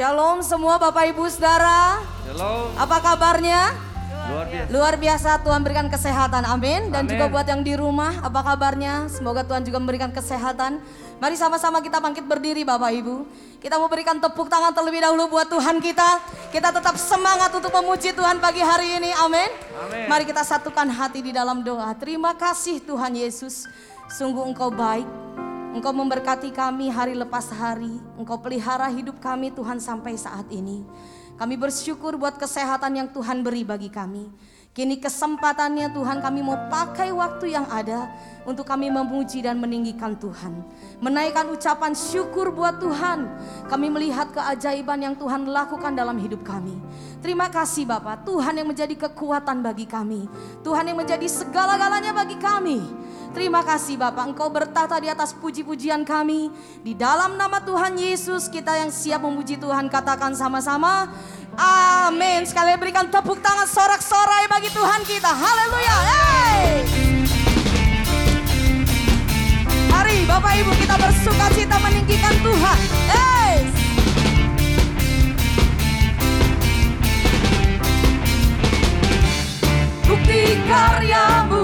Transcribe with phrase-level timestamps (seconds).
[0.00, 2.00] Shalom semua Bapak Ibu Saudara.
[2.24, 2.72] Shalom.
[2.72, 3.68] Apa kabarnya?
[4.32, 4.68] Luar biasa.
[4.72, 6.42] Luar biasa Tuhan berikan kesehatan.
[6.48, 6.88] Amin.
[6.88, 7.12] Dan Amin.
[7.12, 9.12] juga buat yang di rumah, apa kabarnya?
[9.12, 10.80] Semoga Tuhan juga memberikan kesehatan.
[11.20, 13.28] Mari sama-sama kita bangkit berdiri Bapak Ibu.
[13.60, 16.10] Kita mau berikan tepuk tangan terlebih dahulu buat Tuhan kita.
[16.48, 19.12] Kita tetap semangat untuk memuji Tuhan pagi hari ini.
[19.20, 19.52] Amin.
[19.84, 20.08] Amin.
[20.08, 21.92] Mari kita satukan hati di dalam doa.
[21.92, 23.68] Terima kasih Tuhan Yesus.
[24.08, 25.04] Sungguh Engkau baik.
[25.76, 28.09] Engkau memberkati kami hari lepas hari.
[28.20, 30.84] Engkau pelihara hidup kami Tuhan sampai saat ini.
[31.40, 34.28] Kami bersyukur buat kesehatan yang Tuhan beri bagi kami.
[34.70, 38.06] Kini kesempatannya Tuhan kami mau pakai waktu yang ada
[38.48, 40.64] untuk kami memuji dan meninggikan Tuhan.
[41.00, 43.28] Menaikkan ucapan syukur buat Tuhan.
[43.68, 46.76] Kami melihat keajaiban yang Tuhan lakukan dalam hidup kami.
[47.20, 50.24] Terima kasih Bapak, Tuhan yang menjadi kekuatan bagi kami.
[50.64, 52.80] Tuhan yang menjadi segala-galanya bagi kami.
[53.30, 56.48] Terima kasih Bapak, Engkau bertata di atas puji-pujian kami.
[56.80, 61.12] Di dalam nama Tuhan Yesus, kita yang siap memuji Tuhan, katakan sama-sama.
[61.60, 62.48] Amin.
[62.48, 65.30] Sekali berikan tepuk tangan sorak-sorai bagi Tuhan kita.
[65.30, 65.96] Haleluya.
[66.08, 67.09] Hey.
[70.30, 72.78] Bapak Ibu kita bersuka cita meninggikan Tuhan.
[80.06, 81.59] Bukti karyamu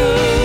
[0.00, 0.39] good.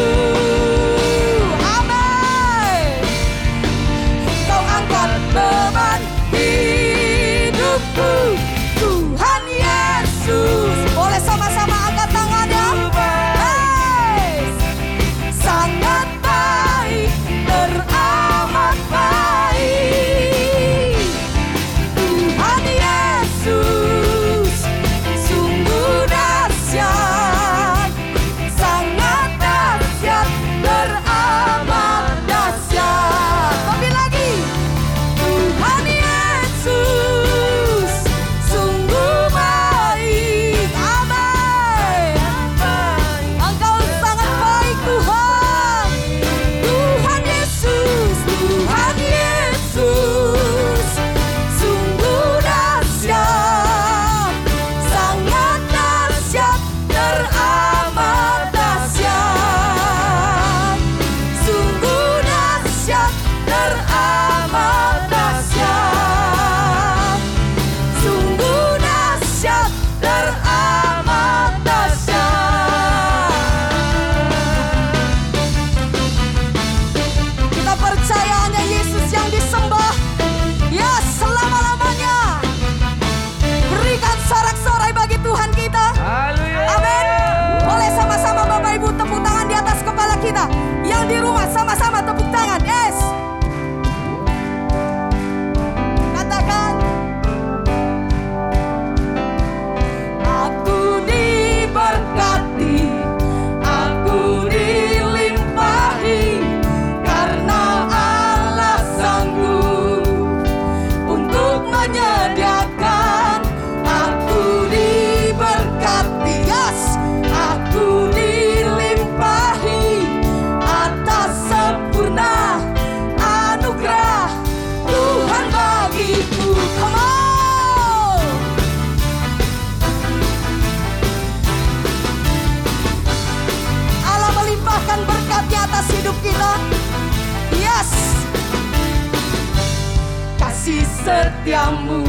[141.45, 142.01] Setiamu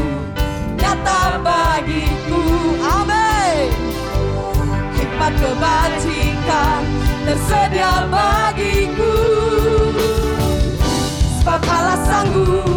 [0.81, 2.41] nyata bagiku.
[2.81, 3.69] Amin.
[4.97, 6.81] Hikmat kebajikan
[7.29, 9.13] tersedia bagiku.
[11.37, 12.76] Sebab Allah sanggup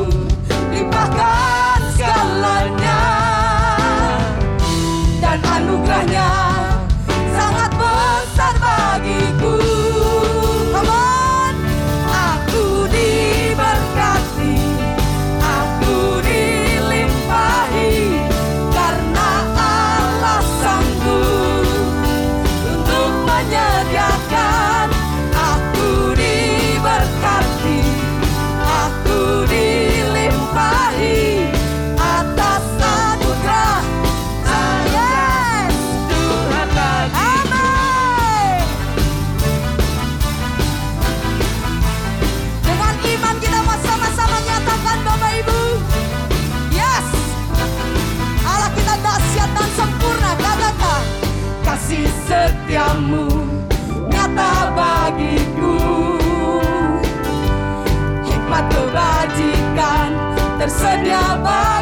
[60.80, 61.79] tersedia bagiku.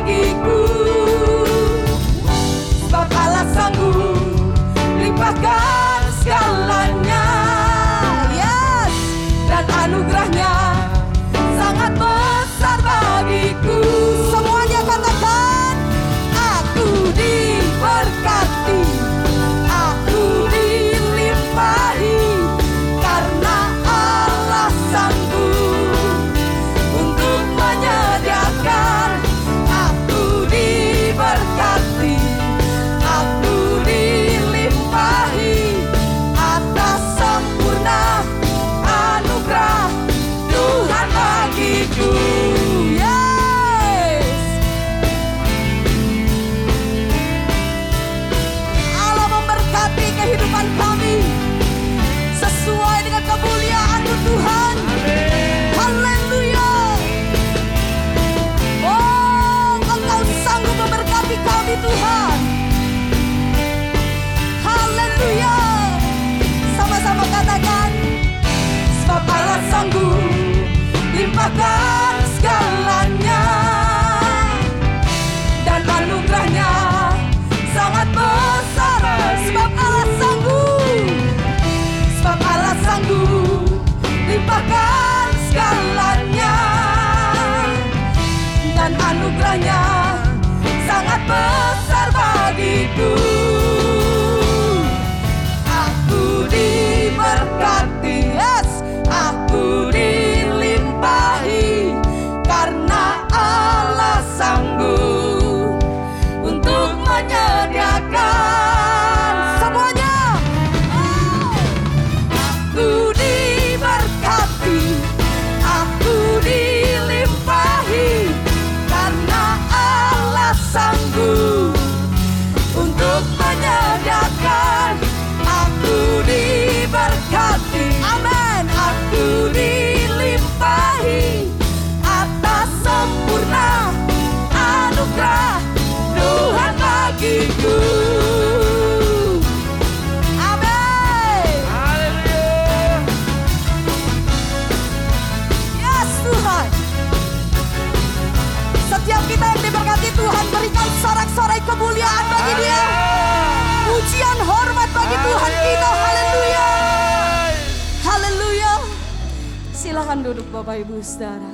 [160.28, 161.54] Duduk Bapak Ibu Saudara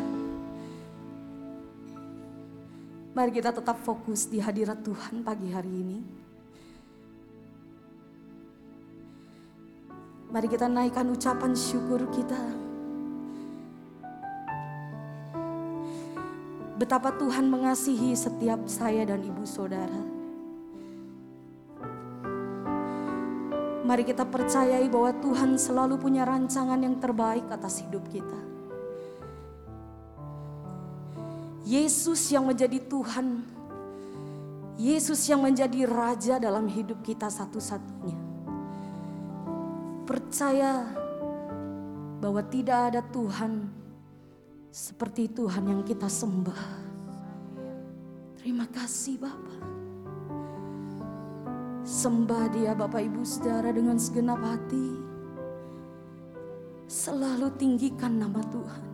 [3.13, 5.99] Mari kita tetap fokus di hadirat Tuhan pagi hari ini
[10.33, 12.41] Mari kita naikkan ucapan syukur kita
[16.81, 20.01] Betapa Tuhan mengasihi setiap saya dan ibu saudara.
[23.85, 28.52] Mari kita percayai bahwa Tuhan selalu punya rancangan yang terbaik atas hidup kita.
[31.63, 33.39] Yesus yang menjadi Tuhan,
[34.75, 38.19] Yesus yang menjadi Raja dalam hidup kita satu-satunya.
[40.03, 40.83] Percaya
[42.19, 43.71] bahwa tidak ada Tuhan
[44.73, 46.63] seperti Tuhan yang kita sembah.
[48.43, 49.61] Terima kasih Bapak.
[51.87, 54.99] Sembah dia Bapak Ibu Saudara dengan segenap hati.
[56.91, 58.92] Selalu tinggikan nama Tuhan.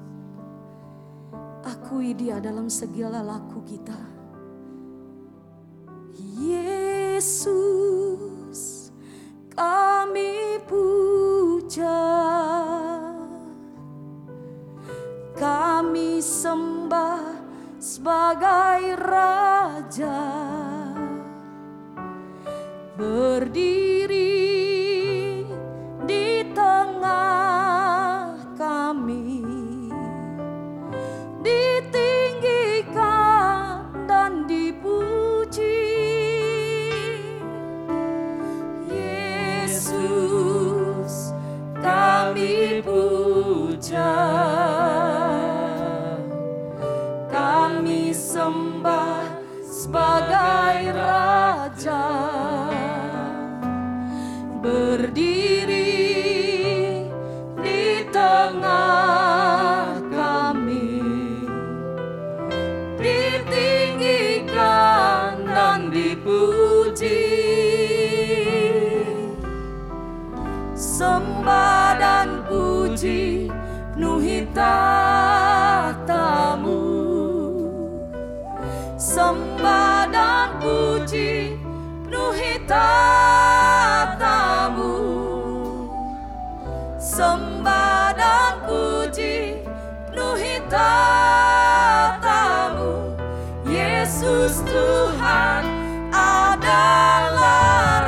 [1.68, 4.00] Akui dia dalam segala laku kita.
[6.40, 7.60] Yesus,
[9.52, 12.00] kami puja.
[15.36, 17.24] Kami sembah
[17.80, 20.24] sebagai Raja.
[23.00, 24.44] Berdiri
[26.04, 27.49] di tengah
[31.90, 35.90] ditinggikan dan dipuji.
[39.66, 39.98] Yesus
[41.82, 44.14] kami puja.
[47.30, 49.22] Kami sembah
[49.66, 52.06] sebagai raja.
[54.60, 56.29] Berdiri
[70.80, 73.52] sembah dan puji
[73.92, 75.92] penuhi tatamu
[78.96, 81.60] sembah dan puji
[82.08, 83.68] penuhi tatamu
[86.96, 89.60] sembah dan puji
[90.08, 92.00] penuhi tatamu
[93.68, 95.68] Yesus Tuhan
[96.16, 97.99] adalah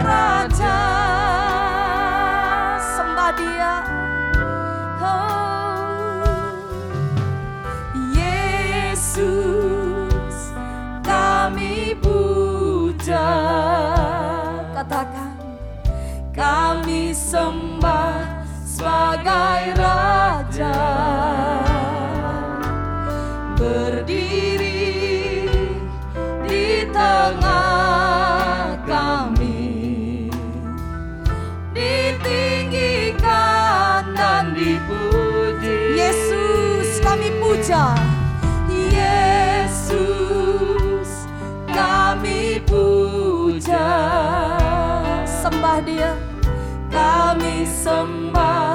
[16.31, 20.79] kami sembah sebagai raja.
[23.59, 25.45] Berdiri
[26.47, 30.31] di tengah kami.
[31.75, 33.21] Ditinggikan
[34.15, 35.99] dan dipuji.
[35.99, 38.10] Yesus kami puja
[45.83, 46.13] dia.
[46.91, 48.70] Kami sembah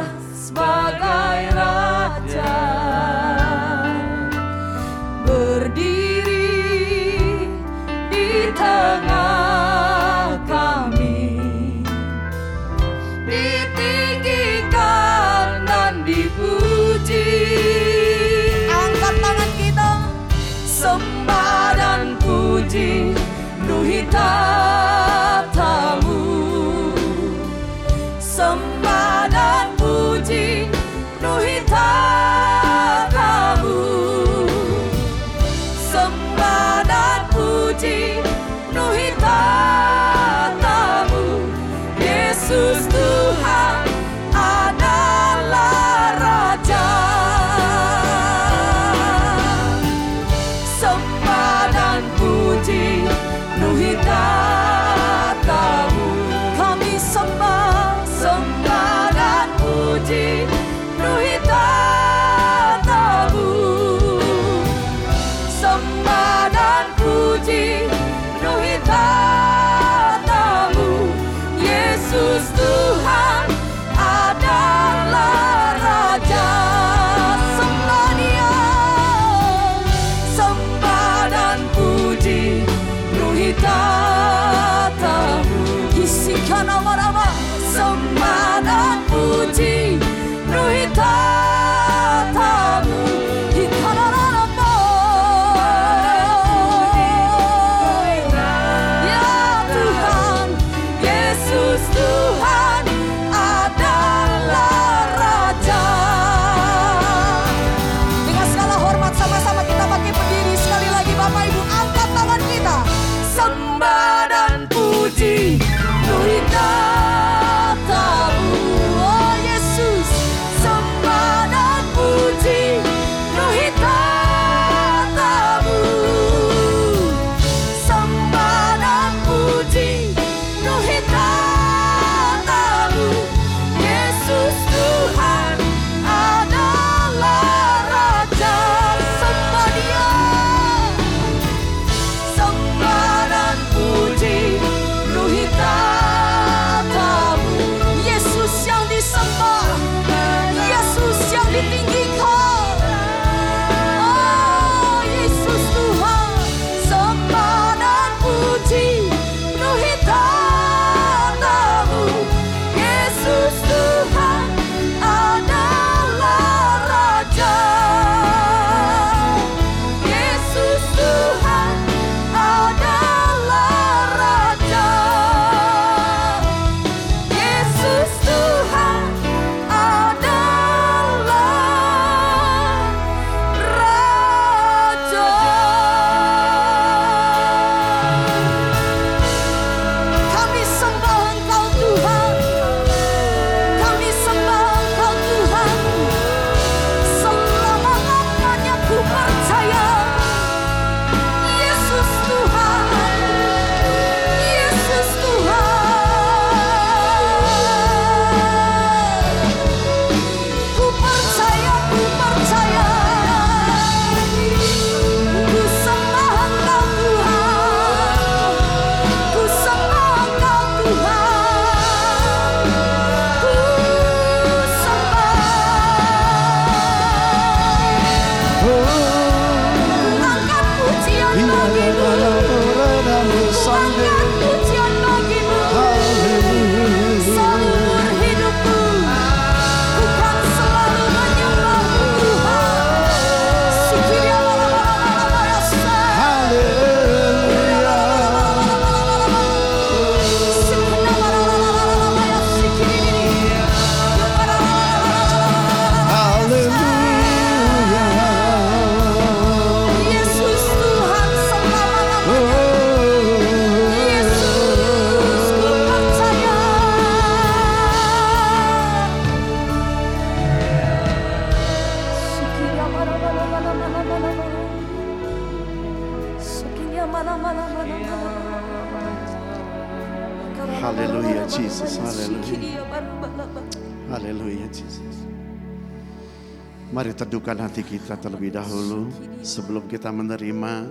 [287.76, 289.12] hati kita terlebih dahulu
[289.44, 290.88] sebelum kita menerima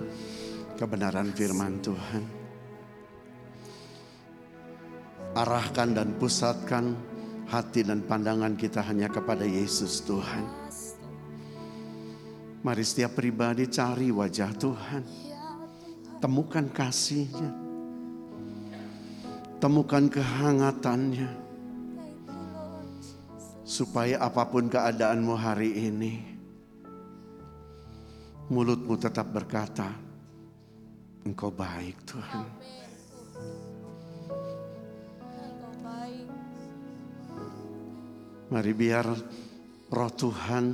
[0.78, 2.22] kebenaran firman Tuhan.
[5.34, 6.94] Arahkan dan pusatkan
[7.50, 10.46] hati dan pandangan kita hanya kepada Yesus Tuhan.
[12.62, 15.02] Mari setiap pribadi cari wajah Tuhan.
[16.22, 17.50] Temukan kasihnya.
[19.58, 21.34] Temukan kehangatannya
[23.66, 26.35] supaya apa pun keadaanmu hari ini,
[28.46, 29.90] mulutmu tetap berkata,
[31.26, 32.46] "Engkau baik, Tuhan."
[38.46, 39.06] Mari biar
[39.90, 40.64] Roh Tuhan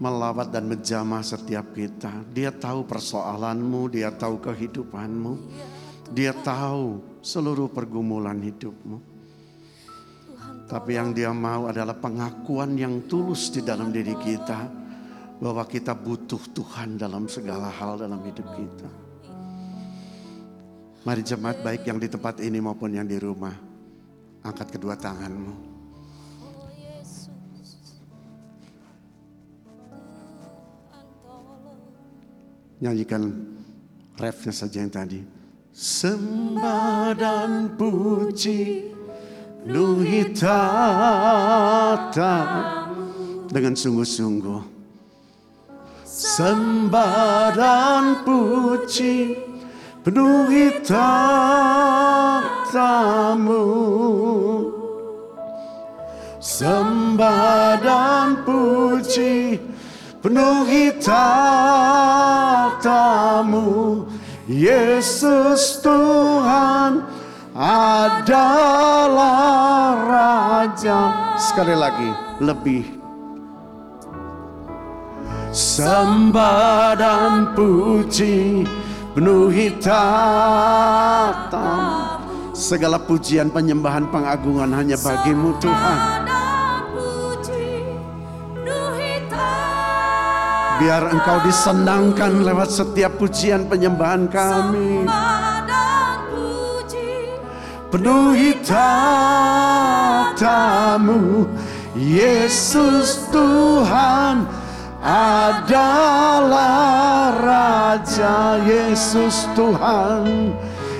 [0.00, 2.24] melawat dan menjamah setiap kita.
[2.32, 5.32] Dia tahu persoalanmu, dia tahu kehidupanmu,
[6.16, 9.20] dia tahu seluruh pergumulan hidupmu.
[10.64, 14.87] Tapi yang dia mau adalah pengakuan yang tulus di dalam diri kita
[15.38, 18.90] bahwa kita butuh Tuhan dalam segala hal dalam hidup kita.
[21.06, 23.54] Mari jemaat baik yang di tempat ini maupun yang di rumah,
[24.42, 25.70] angkat kedua tanganmu.
[32.78, 33.22] Nyanyikan
[34.18, 35.22] refnya saja yang tadi.
[35.74, 38.90] Sembah dan puji
[39.68, 42.34] penuhi tata
[43.50, 44.77] dengan sungguh-sungguh.
[46.18, 49.38] Sembah dan puji
[50.02, 51.14] penuhi tatamu.
[56.42, 59.62] Sembah dan puji
[60.18, 61.30] penuhi tatamu
[64.50, 67.06] Yesus Tuhan
[67.54, 69.06] adalah
[70.02, 72.10] Raja Sekali lagi
[72.42, 72.97] lebih
[75.78, 78.66] Sembah dan puji
[79.14, 80.98] penuhi tatamu
[82.50, 86.26] Segala pujian penyembahan pengagungan hanya bagimu Tuhan.
[90.82, 95.06] Biar engkau disenangkan lewat setiap pujian penyembahan kami.
[95.06, 97.38] dan puji
[97.94, 100.42] Penuhi tatamu,
[101.94, 104.57] Yesus Tuhan
[105.02, 106.58] adalah
[107.38, 110.54] Raja Yesus Tuhan.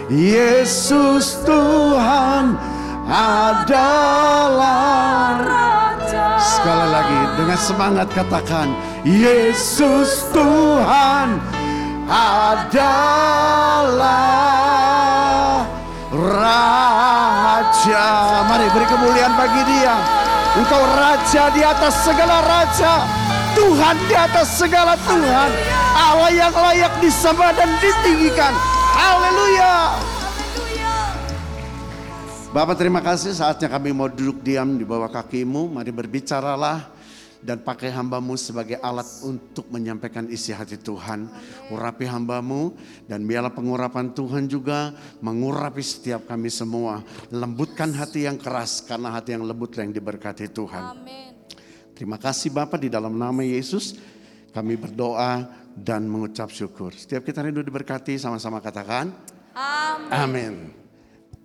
[0.08, 2.54] Yesus Tuhan.
[3.08, 4.60] Adalah
[5.40, 6.36] Raja.
[6.38, 8.68] Sekali lagi dengan semangat katakan
[9.02, 11.40] Yesus Tuhan.
[12.08, 12.84] Adalah
[16.14, 18.06] Raja.
[18.46, 19.96] Mari beri kemuliaan bagi dia.
[20.56, 23.17] Engkau Raja di atas segala Raja
[23.58, 25.50] Tuhan di atas segala Tuhan
[25.98, 28.54] Allah yang layak disembah dan ditinggikan
[28.94, 29.98] Haleluya
[32.48, 35.68] Bapak terima kasih saatnya kami mau duduk diam di bawah kakimu.
[35.68, 36.88] Mari berbicaralah
[37.44, 41.28] dan pakai hambamu sebagai alat untuk menyampaikan isi hati Tuhan.
[41.68, 42.72] Urapi hambamu
[43.04, 47.04] dan biarlah pengurapan Tuhan juga mengurapi setiap kami semua.
[47.28, 50.84] Lembutkan hati yang keras karena hati yang lembut yang diberkati Tuhan.
[50.96, 51.27] Amin.
[51.98, 53.98] Terima kasih Bapak di dalam nama Yesus
[54.54, 56.94] kami berdoa dan mengucap syukur.
[56.94, 59.10] Setiap kita rindu diberkati sama-sama katakan.
[59.58, 60.06] Amin.
[60.14, 60.54] Amin.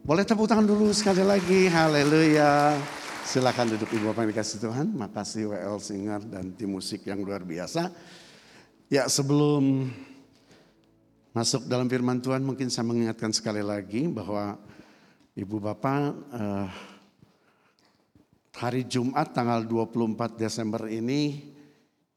[0.06, 1.66] Boleh tepuk tangan dulu sekali lagi.
[1.74, 2.78] Haleluya.
[3.26, 4.94] Silakan duduk Ibu Bapak yang dikasih Tuhan.
[4.94, 7.90] Makasih WL Singer dan tim musik yang luar biasa.
[8.94, 9.90] Ya sebelum
[11.34, 14.62] masuk dalam firman Tuhan mungkin saya mengingatkan sekali lagi bahwa
[15.34, 16.93] Ibu Bapak eh,
[18.54, 21.52] hari Jumat tanggal 24 Desember ini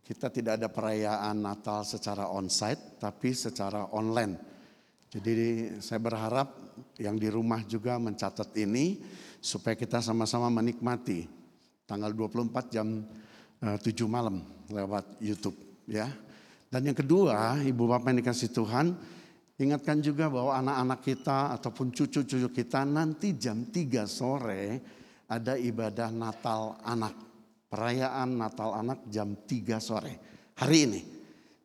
[0.04, 4.36] kita tidak ada perayaan Natal secara onsite tapi secara online.
[5.08, 6.52] Jadi saya berharap
[7.00, 9.00] yang di rumah juga mencatat ini
[9.40, 11.24] supaya kita sama-sama menikmati
[11.88, 13.00] tanggal 24 jam
[13.64, 15.56] eh, 7 malam lewat YouTube
[15.88, 16.06] ya.
[16.66, 18.92] Dan yang kedua, Ibu Bapak yang dikasih Tuhan,
[19.56, 24.64] ingatkan juga bahwa anak-anak kita ataupun cucu-cucu kita nanti jam 3 sore
[25.26, 27.14] ada ibadah Natal anak.
[27.66, 30.14] Perayaan Natal anak jam 3 sore
[30.54, 31.00] hari ini.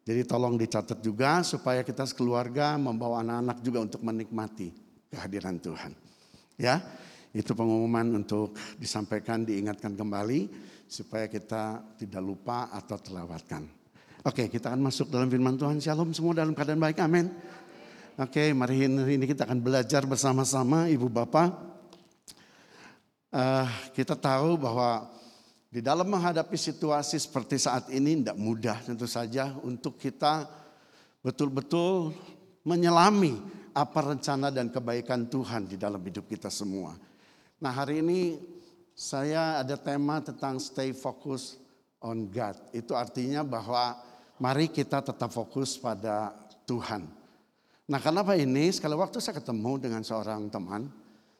[0.02, 4.74] Jadi tolong dicatat juga supaya kita sekeluarga membawa anak-anak juga untuk menikmati
[5.14, 5.94] kehadiran Tuhan.
[6.58, 6.82] Ya,
[7.32, 10.50] itu pengumuman untuk disampaikan, diingatkan kembali
[10.90, 13.70] supaya kita tidak lupa atau terlewatkan.
[14.26, 15.78] Oke, kita akan masuk dalam firman Tuhan.
[15.78, 16.98] Shalom semua dalam keadaan baik.
[17.02, 17.30] Amin.
[18.18, 21.71] Oke, mari ini kita akan belajar bersama-sama Ibu Bapak.
[23.32, 25.08] Eh, kita tahu bahwa
[25.72, 30.44] di dalam menghadapi situasi seperti saat ini tidak mudah tentu saja untuk kita
[31.24, 32.12] betul-betul
[32.68, 33.40] menyelami
[33.72, 36.92] apa rencana dan kebaikan Tuhan di dalam hidup kita semua.
[37.64, 38.36] Nah hari ini
[38.92, 41.56] saya ada tema tentang stay focus
[42.04, 42.60] on God.
[42.76, 43.96] Itu artinya bahwa
[44.44, 46.36] mari kita tetap fokus pada
[46.68, 47.08] Tuhan.
[47.88, 48.68] Nah kenapa ini?
[48.76, 50.92] Sekali waktu saya ketemu dengan seorang teman,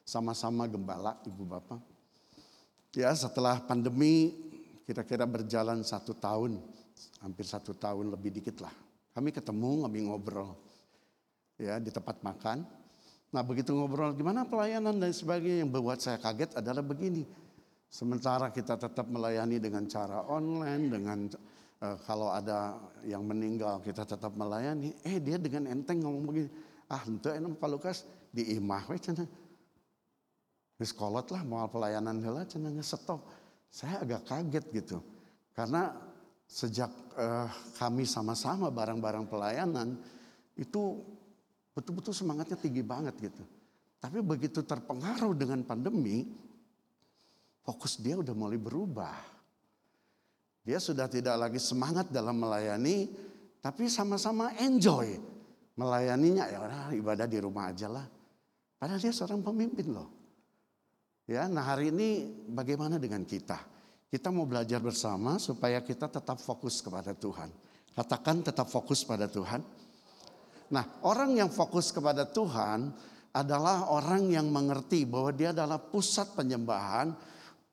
[0.06, 1.80] sama-sama gembala ibu bapak.
[2.92, 4.36] Ya setelah pandemi
[4.84, 6.60] kira-kira berjalan satu tahun,
[7.24, 8.74] hampir satu tahun lebih dikit lah.
[9.16, 10.56] Kami ketemu, kami ngobrol
[11.56, 12.68] ya di tempat makan.
[13.32, 17.24] Nah begitu ngobrol gimana pelayanan dan sebagainya yang membuat saya kaget adalah begini.
[17.92, 21.28] Sementara kita tetap melayani dengan cara online, dengan
[21.84, 24.96] uh, kalau ada yang meninggal kita tetap melayani.
[25.04, 26.48] Eh dia dengan enteng ngomong begini,
[26.88, 29.00] ah itu enak Pak Lukas di imah we.
[30.82, 33.22] Wis kolot lah mau pelayanan heula cenah stop.
[33.70, 34.98] Saya agak kaget gitu.
[35.54, 35.94] Karena
[36.50, 36.90] sejak
[37.22, 37.46] uh,
[37.78, 39.94] kami sama-sama barang-barang pelayanan
[40.58, 40.98] itu
[41.78, 43.46] betul-betul semangatnya tinggi banget gitu.
[44.02, 46.26] Tapi begitu terpengaruh dengan pandemi,
[47.62, 49.14] fokus dia udah mulai berubah.
[50.66, 53.06] Dia sudah tidak lagi semangat dalam melayani,
[53.62, 55.14] tapi sama-sama enjoy
[55.78, 56.50] melayaninya.
[56.50, 58.10] Ya udah ibadah di rumah aja lah.
[58.82, 60.21] Padahal dia seorang pemimpin loh.
[61.32, 63.56] Ya, nah hari ini bagaimana dengan kita?
[64.12, 67.48] Kita mau belajar bersama supaya kita tetap fokus kepada Tuhan.
[67.96, 69.64] Katakan tetap fokus pada Tuhan.
[70.76, 72.92] Nah, orang yang fokus kepada Tuhan
[73.32, 77.16] adalah orang yang mengerti bahwa dia adalah pusat penyembahan,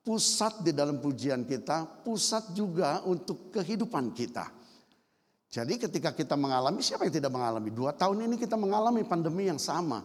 [0.07, 4.47] pusat di dalam pujian kita, pusat juga untuk kehidupan kita.
[5.51, 7.75] Jadi ketika kita mengalami, siapa yang tidak mengalami?
[7.75, 9.99] Dua tahun ini kita mengalami pandemi yang sama.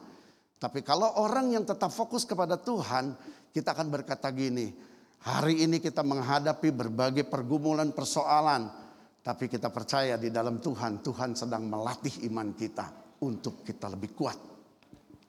[0.58, 3.14] Tapi kalau orang yang tetap fokus kepada Tuhan,
[3.54, 4.74] kita akan berkata gini,
[5.22, 8.82] hari ini kita menghadapi berbagai pergumulan persoalan.
[9.24, 14.36] Tapi kita percaya di dalam Tuhan, Tuhan sedang melatih iman kita untuk kita lebih kuat.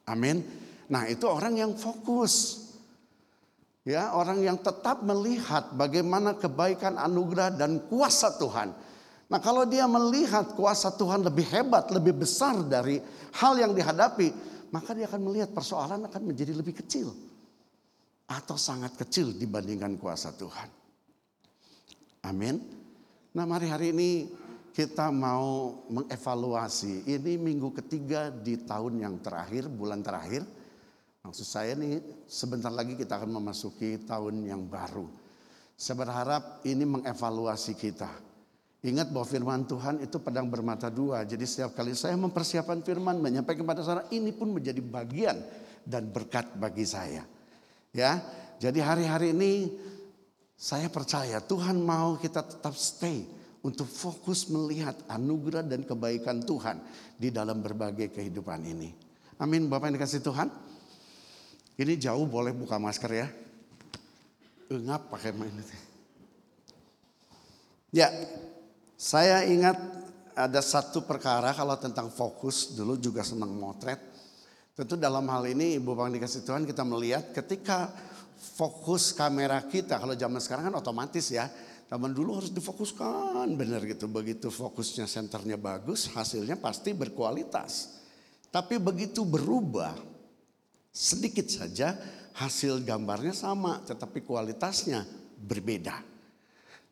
[0.10, 0.42] Amin.
[0.90, 2.66] Nah itu orang yang fokus.
[3.86, 8.74] Ya, orang yang tetap melihat bagaimana kebaikan anugerah dan kuasa Tuhan.
[9.30, 12.98] Nah, kalau dia melihat kuasa Tuhan lebih hebat, lebih besar dari
[13.38, 14.34] hal yang dihadapi,
[14.74, 17.14] maka dia akan melihat persoalan akan menjadi lebih kecil
[18.36, 20.68] atau sangat kecil dibandingkan kuasa Tuhan.
[22.28, 22.60] Amin.
[23.32, 24.28] Nah, mari hari ini
[24.76, 27.08] kita mau mengevaluasi.
[27.08, 30.44] Ini minggu ketiga di tahun yang terakhir, bulan terakhir.
[31.24, 35.08] Maksud saya nih sebentar lagi kita akan memasuki tahun yang baru.
[35.80, 38.12] Saya berharap ini mengevaluasi kita.
[38.86, 41.26] Ingat bahwa firman Tuhan itu pedang bermata dua.
[41.26, 45.42] Jadi setiap kali saya mempersiapkan firman, menyampaikan kepada saudara, ini pun menjadi bagian
[45.82, 47.26] dan berkat bagi saya.
[47.96, 48.20] Ya,
[48.60, 49.72] jadi hari-hari ini
[50.60, 53.24] saya percaya Tuhan mau kita tetap stay
[53.64, 56.84] untuk fokus melihat anugerah dan kebaikan Tuhan
[57.16, 58.92] di dalam berbagai kehidupan ini.
[59.40, 60.52] Amin, Bapak yang dikasih Tuhan.
[61.80, 63.28] Ini jauh boleh buka masker ya.
[64.68, 65.56] Engap pakai main.
[67.96, 68.12] Ya,
[69.00, 69.80] saya ingat
[70.36, 74.15] ada satu perkara kalau tentang fokus dulu juga senang motret.
[74.76, 77.96] Tentu dalam hal ini Ibu Bang dikasih Tuhan kita melihat ketika
[78.60, 81.48] fokus kamera kita kalau zaman sekarang kan otomatis ya.
[81.86, 84.12] Zaman dulu harus difokuskan benar gitu.
[84.12, 88.04] Begitu fokusnya senternya bagus hasilnya pasti berkualitas.
[88.52, 89.96] Tapi begitu berubah
[90.92, 91.96] sedikit saja
[92.36, 95.08] hasil gambarnya sama tetapi kualitasnya
[95.40, 96.04] berbeda.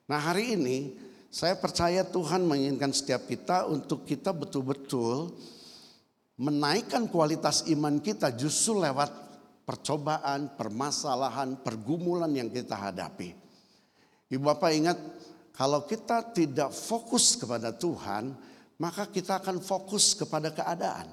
[0.08, 0.78] Nah hari ini
[1.28, 5.36] saya percaya Tuhan menginginkan setiap kita untuk kita betul-betul
[6.38, 9.12] menaikkan kualitas iman kita justru lewat
[9.64, 13.36] percobaan, permasalahan, pergumulan yang kita hadapi.
[14.34, 14.98] Ibu Bapak ingat
[15.54, 18.34] kalau kita tidak fokus kepada Tuhan,
[18.82, 21.06] maka kita akan fokus kepada keadaan.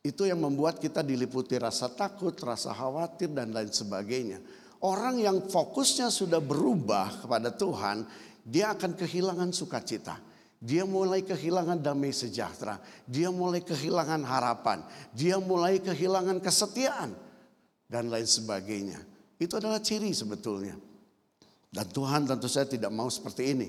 [0.00, 4.40] Itu yang membuat kita diliputi rasa takut, rasa khawatir dan lain sebagainya.
[4.80, 8.08] Orang yang fokusnya sudah berubah kepada Tuhan,
[8.40, 10.16] dia akan kehilangan sukacita.
[10.60, 12.76] Dia mulai kehilangan damai sejahtera.
[13.08, 14.84] Dia mulai kehilangan harapan.
[15.16, 17.16] Dia mulai kehilangan kesetiaan.
[17.88, 19.00] Dan lain sebagainya.
[19.40, 20.76] Itu adalah ciri sebetulnya.
[21.72, 23.68] Dan Tuhan tentu saya tidak mau seperti ini.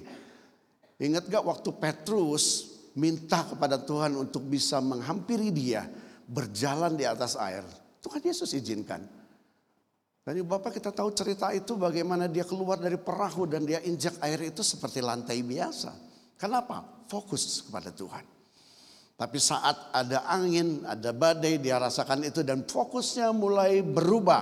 [0.99, 5.87] Ingat gak waktu Petrus minta kepada Tuhan untuk bisa menghampiri dia.
[6.27, 7.63] Berjalan di atas air.
[8.03, 8.99] Tuhan Yesus izinkan.
[10.21, 14.53] Ibu bapak kita tahu cerita itu bagaimana dia keluar dari perahu dan dia injak air
[14.53, 16.10] itu seperti lantai biasa.
[16.41, 17.05] Kenapa?
[17.05, 18.25] Fokus kepada Tuhan.
[19.13, 24.41] Tapi saat ada angin, ada badai, dia rasakan itu dan fokusnya mulai berubah.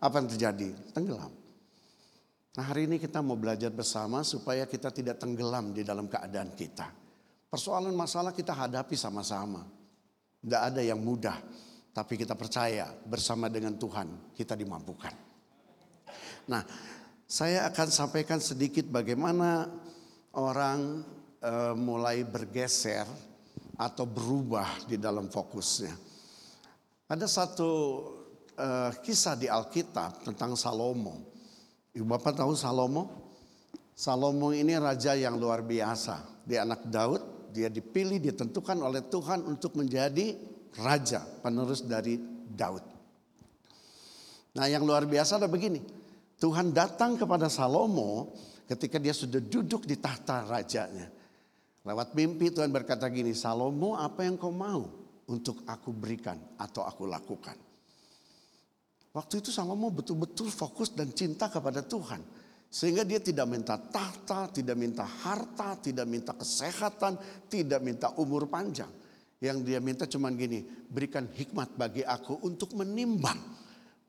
[0.00, 0.72] Apa yang terjadi?
[0.96, 1.28] Tenggelam.
[2.56, 6.88] Nah hari ini kita mau belajar bersama supaya kita tidak tenggelam di dalam keadaan kita.
[7.52, 9.60] Persoalan masalah kita hadapi sama-sama.
[10.40, 11.36] Tidak ada yang mudah.
[11.92, 15.12] Tapi kita percaya bersama dengan Tuhan kita dimampukan.
[16.48, 16.64] Nah
[17.28, 19.68] saya akan sampaikan sedikit bagaimana
[20.40, 21.04] orang
[21.44, 23.04] eh, mulai bergeser
[23.76, 25.94] atau berubah di dalam fokusnya.
[27.04, 27.70] Ada satu
[28.56, 31.20] uh, kisah di Alkitab tentang Salomo.
[31.92, 33.10] Ibu Bapak tahu Salomo?
[33.94, 36.42] Salomo ini raja yang luar biasa.
[36.48, 40.34] Dia anak Daud, dia dipilih, ditentukan oleh Tuhan untuk menjadi
[40.80, 42.18] raja, penerus dari
[42.50, 42.82] Daud.
[44.54, 45.82] Nah yang luar biasa adalah begini.
[46.38, 48.34] Tuhan datang kepada Salomo
[48.66, 51.23] ketika dia sudah duduk di tahta rajanya.
[51.84, 54.88] Lewat mimpi Tuhan berkata gini, Salomo apa yang kau mau
[55.28, 57.56] untuk aku berikan atau aku lakukan.
[59.12, 62.24] Waktu itu Salomo betul-betul fokus dan cinta kepada Tuhan.
[62.72, 67.14] Sehingga dia tidak minta tahta, tidak minta harta, tidak minta kesehatan,
[67.46, 68.90] tidak minta umur panjang.
[69.38, 73.38] Yang dia minta cuma gini, berikan hikmat bagi aku untuk menimbang.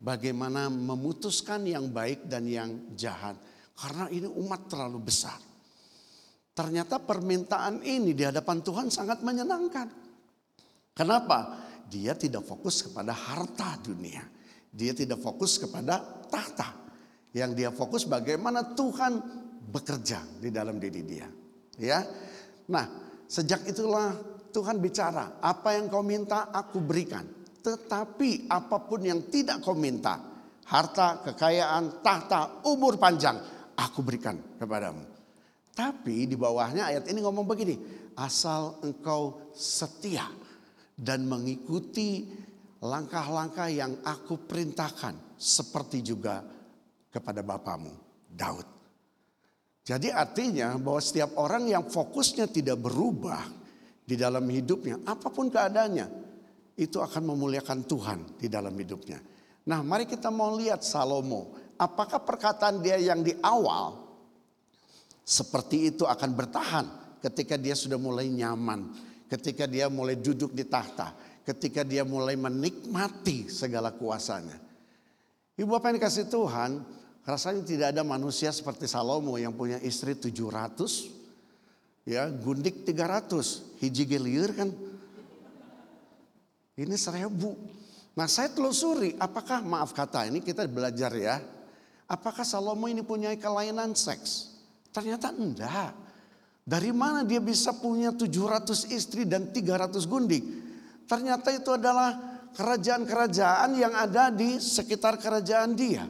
[0.02, 3.38] Bagaimana memutuskan yang baik dan yang jahat.
[3.78, 5.38] Karena ini umat terlalu besar.
[6.56, 9.92] Ternyata permintaan ini di hadapan Tuhan sangat menyenangkan.
[10.96, 11.68] Kenapa?
[11.92, 14.24] Dia tidak fokus kepada harta dunia.
[14.72, 16.00] Dia tidak fokus kepada
[16.32, 16.72] tahta.
[17.36, 19.20] Yang dia fokus bagaimana Tuhan
[19.68, 21.28] bekerja di dalam diri dia.
[21.76, 22.00] Ya.
[22.72, 22.88] Nah,
[23.28, 24.16] sejak itulah
[24.56, 27.28] Tuhan bicara, apa yang kau minta aku berikan.
[27.60, 30.16] Tetapi apa pun yang tidak kau minta,
[30.72, 33.36] harta, kekayaan, tahta, umur panjang,
[33.76, 35.15] aku berikan kepadamu.
[35.76, 37.76] Tapi di bawahnya ayat ini ngomong begini,
[38.16, 40.24] asal engkau setia
[40.96, 42.32] dan mengikuti
[42.80, 46.48] langkah-langkah yang aku perintahkan seperti juga
[47.12, 47.92] kepada bapamu
[48.32, 48.64] Daud.
[49.86, 53.44] Jadi artinya bahwa setiap orang yang fokusnya tidak berubah
[54.02, 56.08] di dalam hidupnya, apa pun keadaannya,
[56.80, 59.20] itu akan memuliakan Tuhan di dalam hidupnya.
[59.66, 61.54] Nah, mari kita mau lihat Salomo.
[61.76, 64.05] Apakah perkataan dia yang di awal
[65.26, 66.86] seperti itu akan bertahan
[67.18, 68.94] ketika dia sudah mulai nyaman,
[69.26, 74.62] ketika dia mulai duduk di tahta, ketika dia mulai menikmati segala kuasanya.
[75.58, 76.86] Ibu apa yang dikasih Tuhan,
[77.26, 84.54] rasanya tidak ada manusia seperti Salomo yang punya istri 700, ya gundik 300, hiji geliur
[84.54, 84.70] kan.
[86.76, 87.58] Ini seribu.
[88.14, 91.42] Nah saya telusuri apakah maaf kata ini kita belajar ya.
[92.06, 94.55] Apakah Salomo ini punya kelainan seks?
[94.96, 95.92] Ternyata enggak.
[96.64, 100.42] Dari mana dia bisa punya 700 istri dan 300 gundik?
[101.04, 102.16] Ternyata itu adalah
[102.56, 106.08] kerajaan-kerajaan yang ada di sekitar kerajaan dia.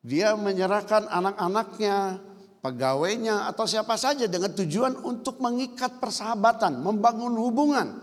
[0.00, 2.18] Dia menyerahkan anak-anaknya,
[2.64, 8.00] pegawainya atau siapa saja dengan tujuan untuk mengikat persahabatan, membangun hubungan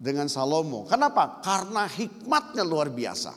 [0.00, 0.88] dengan Salomo.
[0.88, 1.44] Kenapa?
[1.44, 3.32] Karena hikmatnya luar biasa.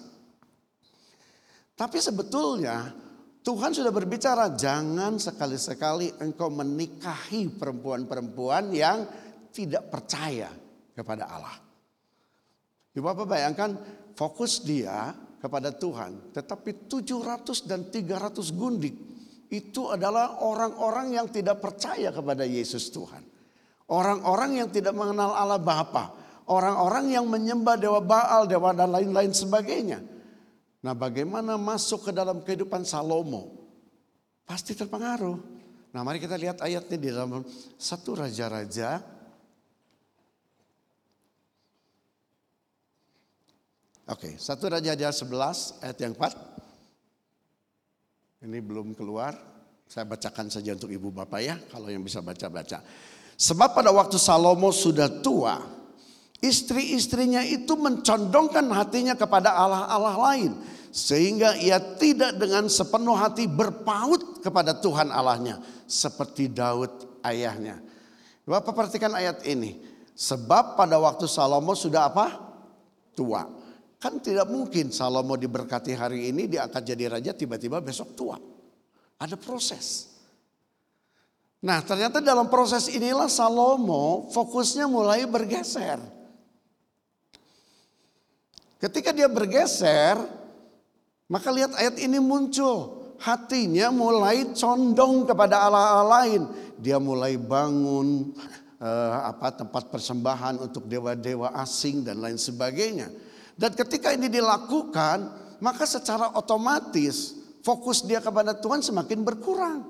[1.76, 3.05] Tapi sebetulnya
[3.46, 9.06] Tuhan sudah berbicara, jangan sekali-sekali engkau menikahi perempuan-perempuan yang
[9.54, 10.50] tidak percaya
[10.98, 11.54] kepada Allah.
[12.98, 13.78] Ibu Bapak bayangkan
[14.18, 16.34] fokus dia kepada Tuhan.
[16.34, 18.98] Tetapi 700 dan 300 gundik
[19.54, 23.22] itu adalah orang-orang yang tidak percaya kepada Yesus Tuhan.
[23.94, 26.18] Orang-orang yang tidak mengenal Allah Bapa.
[26.50, 30.15] Orang-orang yang menyembah Dewa Baal, Dewa dan lain-lain sebagainya.
[30.86, 33.50] Nah bagaimana masuk ke dalam kehidupan Salomo?
[34.46, 35.34] Pasti terpengaruh.
[35.90, 37.42] Nah mari kita lihat ayatnya di dalam
[37.82, 39.02] satu raja-raja.
[44.06, 48.46] Oke, satu raja-raja 11 ayat yang 4.
[48.46, 49.34] Ini belum keluar.
[49.90, 52.86] Saya bacakan saja untuk ibu bapak ya, kalau yang bisa baca-baca.
[53.34, 55.58] Sebab pada waktu Salomo sudah tua,
[56.44, 60.52] istri-istrinya itu mencondongkan hatinya kepada Allah-Allah lain
[60.96, 65.60] sehingga ia tidak dengan sepenuh hati berpaut kepada Tuhan Allahnya.
[65.84, 67.84] Seperti Daud ayahnya.
[68.48, 69.76] Bapak perhatikan ayat ini.
[70.16, 72.40] Sebab pada waktu Salomo sudah apa?
[73.12, 73.44] Tua.
[74.00, 78.40] Kan tidak mungkin Salomo diberkati hari ini dia akan jadi raja tiba-tiba besok tua.
[79.20, 80.16] Ada proses.
[81.60, 86.00] Nah ternyata dalam proses inilah Salomo fokusnya mulai bergeser.
[88.86, 90.14] Ketika dia bergeser,
[91.26, 93.02] maka lihat ayat ini muncul.
[93.18, 96.42] Hatinya mulai condong kepada Allah-Allah lain.
[96.78, 98.38] Dia mulai bangun
[98.78, 103.10] eh, apa tempat persembahan untuk dewa-dewa asing dan lain sebagainya.
[103.58, 105.34] Dan ketika ini dilakukan,
[105.64, 107.34] maka secara otomatis
[107.66, 109.82] fokus dia kepada Tuhan semakin berkurang.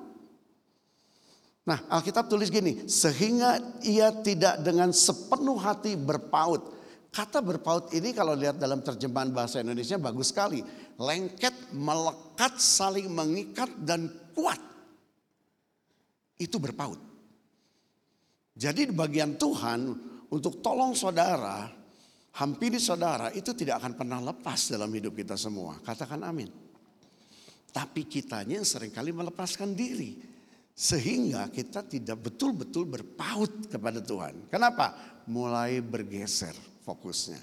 [1.65, 6.74] Nah, Alkitab tulis gini, sehingga ia tidak dengan sepenuh hati berpaut.
[7.15, 10.59] Kata berpaut ini kalau lihat dalam terjemahan bahasa Indonesia bagus sekali.
[10.99, 14.59] Lengket, melekat, saling mengikat dan kuat.
[16.35, 16.99] Itu berpaut.
[18.51, 19.95] Jadi di bagian Tuhan
[20.27, 21.71] untuk tolong saudara,
[22.35, 25.79] hampiri saudara itu tidak akan pernah lepas dalam hidup kita semua.
[25.79, 26.51] Katakan amin.
[27.71, 30.19] Tapi kitanya sering kali melepaskan diri.
[30.75, 34.51] Sehingga kita tidak betul-betul berpaut kepada Tuhan.
[34.51, 34.91] Kenapa?
[35.31, 37.41] Mulai bergeser fokusnya.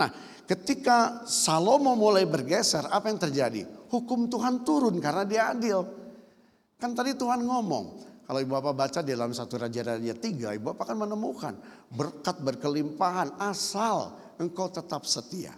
[0.00, 0.08] Nah
[0.48, 3.68] ketika Salomo mulai bergeser apa yang terjadi?
[3.92, 5.84] Hukum Tuhan turun karena dia adil.
[6.80, 8.08] Kan tadi Tuhan ngomong.
[8.24, 11.54] Kalau ibu bapak baca di dalam satu Raja-Raja tiga, ibu bapak akan menemukan
[11.90, 15.50] berkat berkelimpahan asal engkau tetap setia.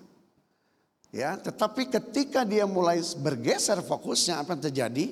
[1.12, 5.06] Ya, tetapi ketika dia mulai bergeser fokusnya apa yang terjadi?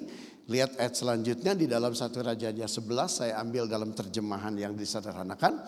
[0.48, 5.60] Lihat ayat selanjutnya di dalam satu Raja-Raja 11 saya ambil dalam terjemahan yang disederhanakan.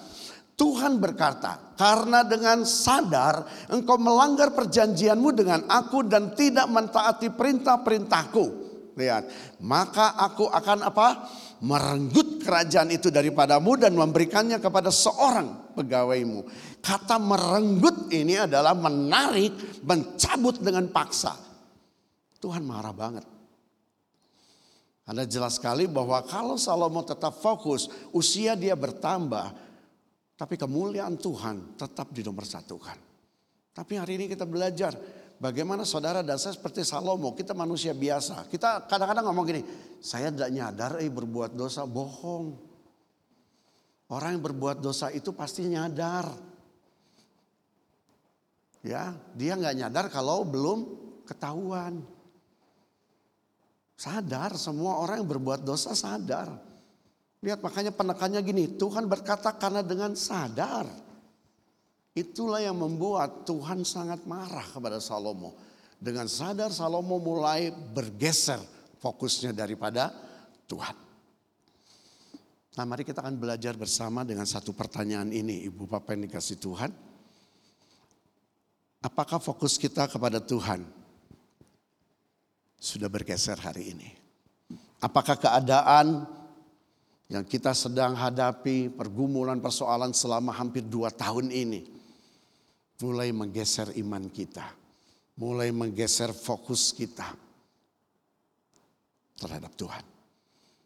[0.53, 8.45] Tuhan berkata, karena dengan sadar engkau melanggar perjanjianmu dengan aku dan tidak mentaati perintah-perintahku.
[8.93, 11.09] Lihat, maka aku akan apa?
[11.63, 16.45] Merenggut kerajaan itu daripadamu dan memberikannya kepada seorang pegawaimu.
[16.83, 21.33] Kata merenggut ini adalah menarik, mencabut dengan paksa.
[22.43, 23.25] Tuhan marah banget.
[25.07, 29.72] Anda jelas sekali bahwa kalau Salomo tetap fokus, usia dia bertambah,
[30.43, 32.99] tapi kemuliaan Tuhan tetap dinomorsatukan.
[33.70, 34.90] Tapi hari ini kita belajar
[35.38, 38.51] bagaimana saudara dan saya seperti Salomo, kita manusia biasa.
[38.51, 39.62] Kita kadang-kadang ngomong gini,
[40.03, 42.59] saya tidak nyadar eh berbuat dosa, bohong.
[44.11, 46.26] Orang yang berbuat dosa itu pasti nyadar.
[48.82, 50.78] Ya, dia nggak nyadar kalau belum
[51.22, 52.03] ketahuan.
[53.95, 56.72] Sadar, semua orang yang berbuat dosa sadar.
[57.43, 60.86] Lihat makanya penekannya gini, Tuhan berkata karena dengan sadar.
[62.12, 65.57] Itulah yang membuat Tuhan sangat marah kepada Salomo.
[65.99, 68.61] Dengan sadar Salomo mulai bergeser
[69.03, 70.12] fokusnya daripada
[70.70, 70.95] Tuhan.
[72.72, 76.90] Nah mari kita akan belajar bersama dengan satu pertanyaan ini Ibu Bapak yang dikasih Tuhan.
[79.03, 81.03] Apakah fokus kita kepada Tuhan?
[82.82, 84.11] sudah bergeser hari ini.
[84.99, 86.26] Apakah keadaan
[87.33, 91.80] yang kita sedang hadapi pergumulan persoalan selama hampir dua tahun ini
[93.01, 94.68] mulai menggeser iman kita,
[95.41, 97.24] mulai menggeser fokus kita
[99.41, 100.05] terhadap Tuhan.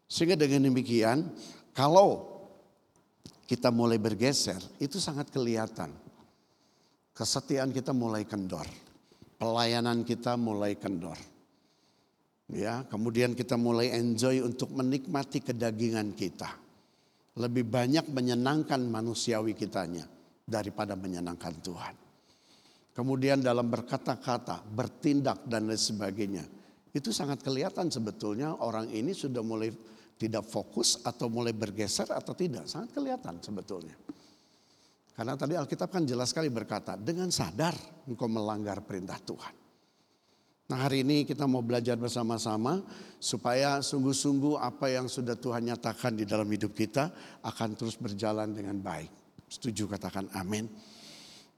[0.06, 1.26] Sehingga dengan demikian,
[1.74, 2.38] kalau
[3.50, 5.90] kita mulai bergeser, itu sangat kelihatan.
[7.10, 8.70] Kesetiaan kita mulai kendor,
[9.34, 11.18] pelayanan kita mulai kendor
[12.46, 16.54] Ya, kemudian kita mulai enjoy untuk menikmati kedagingan kita.
[17.36, 20.06] Lebih banyak menyenangkan manusiawi kitanya
[20.46, 21.94] daripada menyenangkan Tuhan.
[22.94, 26.44] Kemudian dalam berkata-kata, bertindak dan lain sebagainya.
[26.96, 29.68] Itu sangat kelihatan sebetulnya orang ini sudah mulai
[30.16, 32.64] tidak fokus atau mulai bergeser atau tidak.
[32.64, 33.92] Sangat kelihatan sebetulnya.
[35.12, 37.76] Karena tadi Alkitab kan jelas sekali berkata, dengan sadar
[38.08, 39.65] engkau melanggar perintah Tuhan.
[40.66, 42.82] Nah hari ini kita mau belajar bersama-sama
[43.22, 47.14] supaya sungguh-sungguh apa yang sudah Tuhan nyatakan di dalam hidup kita
[47.46, 49.06] akan terus berjalan dengan baik.
[49.46, 50.66] Setuju katakan amin.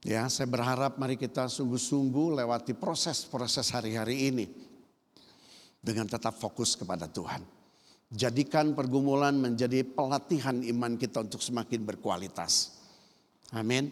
[0.05, 4.45] Ya saya berharap mari kita sungguh-sungguh lewati proses-proses hari-hari ini.
[5.79, 7.39] Dengan tetap fokus kepada Tuhan.
[8.11, 12.75] Jadikan pergumulan menjadi pelatihan iman kita untuk semakin berkualitas.
[13.55, 13.87] Amin.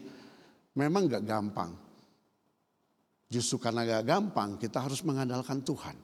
[0.76, 1.86] Memang gak gampang.
[3.28, 5.95] Justru karena gak gampang kita harus mengandalkan Tuhan.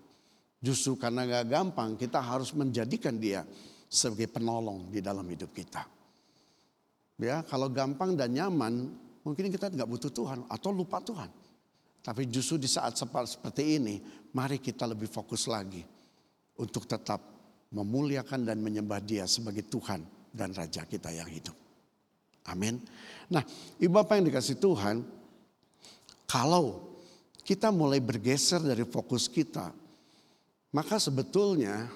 [0.59, 3.47] Justru karena gak gampang kita harus menjadikan dia
[3.87, 5.85] sebagai penolong di dalam hidup kita.
[7.21, 8.89] Ya, kalau gampang dan nyaman,
[9.23, 11.29] mungkin kita nggak butuh Tuhan atau lupa Tuhan.
[12.03, 14.01] Tapi justru di saat seperti ini,
[14.35, 15.79] mari kita lebih fokus lagi
[16.59, 17.23] untuk tetap
[17.71, 20.03] memuliakan dan menyembah Dia sebagai Tuhan
[20.33, 21.55] dan Raja kita yang hidup.
[22.51, 22.75] Amin.
[23.31, 23.39] Nah,
[23.79, 24.99] ibu bapak yang dikasih Tuhan,
[26.27, 26.92] kalau
[27.43, 29.69] kita mulai bergeser dari fokus kita,
[30.71, 31.91] maka sebetulnya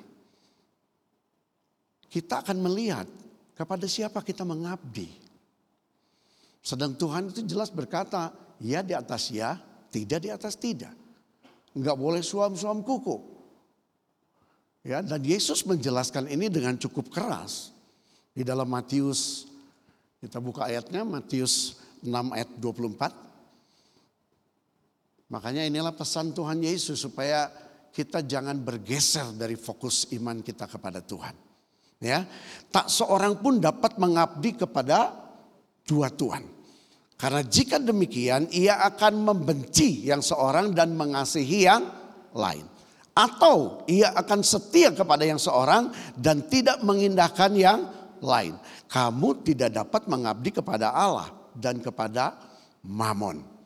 [2.12, 3.08] kita akan melihat
[3.56, 5.08] kepada siapa kita mengabdi.
[6.60, 9.56] Sedang Tuhan itu jelas berkata, ya di atas ya,
[9.88, 10.92] tidak di atas tidak.
[11.72, 13.40] Enggak boleh suam-suam kuku.
[14.88, 17.76] Ya, dan Yesus menjelaskan ini dengan cukup keras
[18.32, 19.50] di dalam Matius
[20.18, 23.27] Kita buka ayatnya Matius 6 ayat 24.
[25.28, 27.52] Makanya inilah pesan Tuhan Yesus supaya
[27.92, 31.36] kita jangan bergeser dari fokus iman kita kepada Tuhan.
[31.98, 32.24] Ya,
[32.70, 35.12] tak seorang pun dapat mengabdi kepada
[35.82, 36.46] dua Tuhan.
[37.18, 41.90] Karena jika demikian ia akan membenci yang seorang dan mengasihi yang
[42.38, 42.64] lain.
[43.18, 47.90] Atau ia akan setia kepada yang seorang dan tidak mengindahkan yang
[48.22, 48.54] lain.
[48.86, 52.38] Kamu tidak dapat mengabdi kepada Allah dan kepada
[52.86, 53.57] Mamon.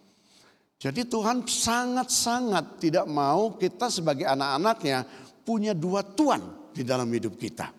[0.81, 5.05] Jadi Tuhan sangat-sangat tidak mau kita sebagai anak-anaknya
[5.45, 7.69] punya dua Tuhan di dalam hidup kita.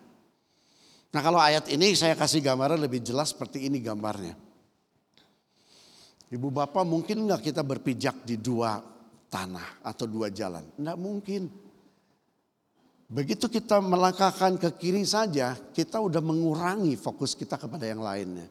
[1.11, 4.39] Nah kalau ayat ini saya kasih gambaran lebih jelas seperti ini gambarnya.
[6.31, 8.79] Ibu bapak mungkin nggak kita berpijak di dua
[9.27, 10.63] tanah atau dua jalan?
[10.79, 11.51] Nggak mungkin.
[13.11, 18.47] Begitu kita melangkahkan ke kiri saja, kita udah mengurangi fokus kita kepada yang lainnya.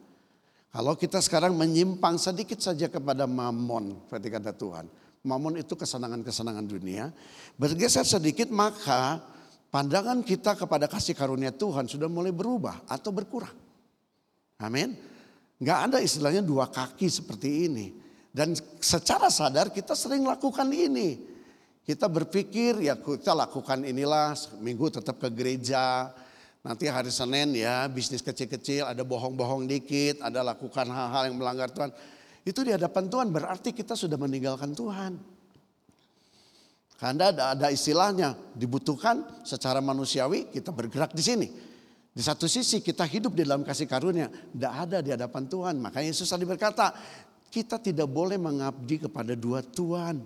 [0.72, 4.88] Kalau kita sekarang menyimpang sedikit saja kepada mamon, seperti kata Tuhan.
[5.20, 7.12] Mamon itu kesenangan-kesenangan dunia.
[7.60, 9.20] Bergeser sedikit maka
[9.68, 13.52] pandangan kita kepada kasih karunia Tuhan sudah mulai berubah atau berkurang.
[14.64, 14.96] Amin.
[15.60, 17.86] Gak ada istilahnya dua kaki seperti ini.
[18.32, 21.20] Dan secara sadar kita sering lakukan ini.
[21.84, 26.08] Kita berpikir ya kita lakukan inilah minggu tetap ke gereja.
[26.62, 30.22] Nanti hari Senin ya bisnis kecil-kecil ada bohong-bohong dikit.
[30.22, 31.90] Ada lakukan hal-hal yang melanggar Tuhan.
[32.46, 35.18] Itu di hadapan Tuhan berarti kita sudah meninggalkan Tuhan.
[37.02, 41.50] Karena ada, ada istilahnya dibutuhkan secara manusiawi kita bergerak di sini.
[42.14, 44.30] Di satu sisi kita hidup di dalam kasih karunia.
[44.30, 45.74] Tidak ada di hadapan Tuhan.
[45.82, 46.94] Makanya Yesus tadi berkata
[47.50, 50.22] kita tidak boleh mengabdi kepada dua Tuhan.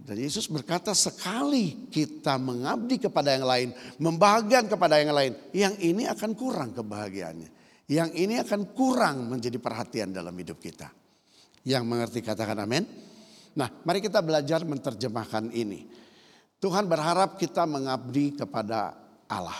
[0.00, 3.68] Dan Yesus berkata sekali kita mengabdi kepada yang lain,
[4.00, 7.50] membahagian kepada yang lain, yang ini akan kurang kebahagiaannya.
[7.90, 10.88] Yang ini akan kurang menjadi perhatian dalam hidup kita.
[11.66, 12.86] Yang mengerti katakan amin.
[13.58, 15.90] Nah mari kita belajar menerjemahkan ini.
[16.62, 18.94] Tuhan berharap kita mengabdi kepada
[19.26, 19.58] Allah.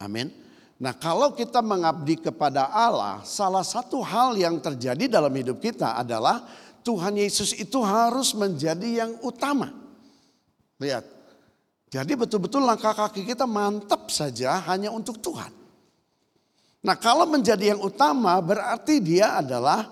[0.00, 0.32] Amin.
[0.80, 6.40] Nah kalau kita mengabdi kepada Allah, salah satu hal yang terjadi dalam hidup kita adalah
[6.80, 9.72] Tuhan Yesus itu harus menjadi yang utama.
[10.80, 11.04] Lihat.
[11.90, 15.50] Jadi betul-betul langkah kaki kita mantap saja hanya untuk Tuhan.
[16.86, 19.90] Nah kalau menjadi yang utama berarti dia adalah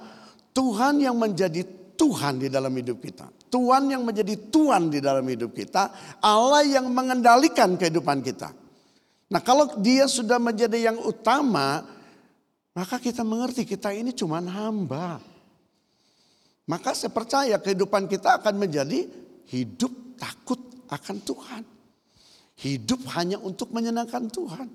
[0.55, 1.67] Tuhan yang menjadi
[1.99, 3.27] Tuhan di dalam hidup kita.
[3.51, 5.91] Tuhan yang menjadi Tuhan di dalam hidup kita.
[6.23, 8.55] Allah yang mengendalikan kehidupan kita.
[9.29, 11.99] Nah kalau dia sudah menjadi yang utama.
[12.79, 15.19] Maka kita mengerti kita ini cuma hamba.
[16.69, 19.09] Maka saya percaya kehidupan kita akan menjadi
[19.49, 20.61] hidup takut
[20.93, 21.63] akan Tuhan.
[22.59, 24.69] Hidup hanya untuk menyenangkan Tuhan.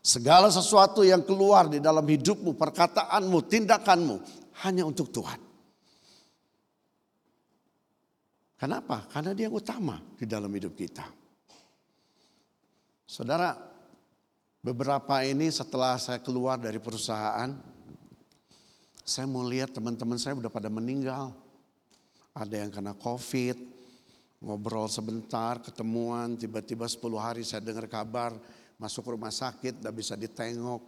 [0.00, 4.16] Segala sesuatu yang keluar di dalam hidupmu, perkataanmu, tindakanmu
[4.64, 5.40] hanya untuk Tuhan.
[8.60, 9.08] Kenapa?
[9.08, 11.04] Karena dia utama di dalam hidup kita.
[13.08, 13.56] Saudara,
[14.60, 17.48] beberapa ini setelah saya keluar dari perusahaan,
[19.10, 21.34] saya mau lihat teman-teman saya udah pada meninggal.
[22.30, 23.58] Ada yang kena covid,
[24.38, 28.38] ngobrol sebentar, ketemuan, tiba-tiba 10 hari saya dengar kabar
[28.78, 30.78] masuk rumah sakit, tidak bisa ditengok.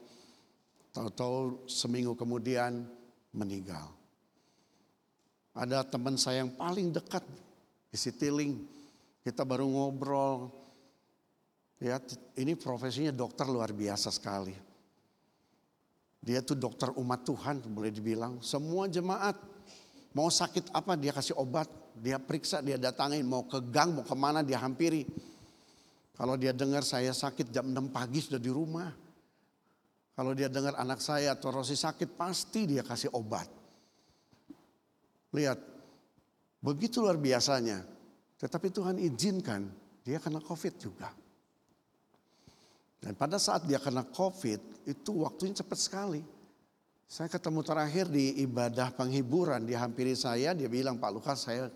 [0.95, 2.87] Tahu-tahu seminggu kemudian
[3.35, 3.91] meninggal.
[5.53, 7.27] Ada teman saya yang paling dekat
[7.91, 8.55] di Citylink,
[9.27, 10.49] kita baru ngobrol.
[11.83, 11.99] Ya,
[12.39, 14.72] ini profesinya dokter luar biasa sekali.
[16.23, 18.39] Dia tuh dokter umat Tuhan boleh dibilang.
[18.39, 19.35] Semua jemaat
[20.15, 21.67] mau sakit apa dia kasih obat.
[21.99, 23.27] Dia periksa, dia datangin.
[23.27, 25.03] Mau ke gang, mau ke mana dia hampiri.
[26.15, 28.87] Kalau dia dengar saya sakit jam 6 pagi sudah di rumah.
[30.13, 33.49] Kalau dia dengar anak saya atau Rosi sakit pasti dia kasih obat.
[35.33, 35.59] Lihat,
[36.63, 37.83] begitu luar biasanya.
[38.39, 39.67] Tetapi Tuhan izinkan
[40.05, 41.11] dia kena covid juga.
[43.03, 46.23] Dan pada saat dia kena COVID, itu waktunya cepat sekali.
[47.11, 51.67] Saya ketemu terakhir di ibadah penghiburan, dia hampiri saya, dia bilang, Pak Lukas saya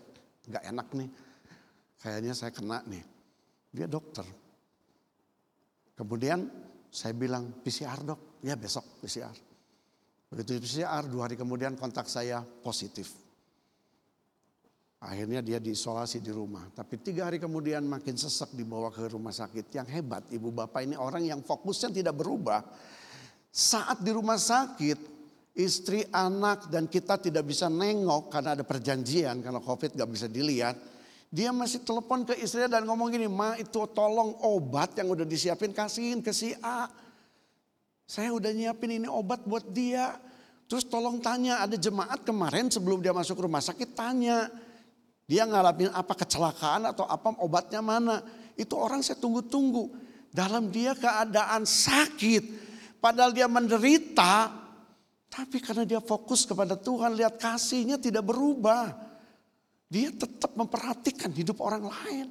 [0.47, 1.09] gak enak nih.
[1.99, 3.03] Kayaknya saya kena nih.
[3.75, 4.23] Dia dokter.
[5.99, 6.47] Kemudian
[6.87, 9.35] saya bilang, PCR dok, ya besok PCR.
[10.31, 13.26] Begitu PCR, dua hari kemudian kontak saya positif.
[14.97, 16.65] Akhirnya dia diisolasi di rumah.
[16.73, 19.69] Tapi tiga hari kemudian makin sesak dibawa ke rumah sakit.
[19.69, 22.65] Yang hebat ibu bapak ini orang yang fokusnya tidak berubah.
[23.53, 24.97] Saat di rumah sakit
[25.53, 29.37] istri, anak dan kita tidak bisa nengok karena ada perjanjian.
[29.45, 30.73] Karena covid gak bisa dilihat.
[31.29, 35.75] Dia masih telepon ke istrinya dan ngomong gini, ma itu tolong obat yang udah disiapin
[35.77, 36.89] kasihin ke si A.
[38.07, 40.15] Saya udah nyiapin ini obat buat dia.
[40.65, 44.66] Terus tolong tanya, ada jemaat kemarin sebelum dia masuk rumah sakit tanya.
[45.27, 48.23] Dia ngalamin apa kecelakaan atau apa obatnya mana.
[48.55, 49.91] Itu orang saya tunggu-tunggu.
[50.31, 52.43] Dalam dia keadaan sakit.
[53.03, 54.47] Padahal dia menderita.
[55.27, 58.95] Tapi karena dia fokus kepada Tuhan, lihat kasihnya tidak berubah.
[59.91, 62.27] Dia tetap memperhatikan hidup orang lain.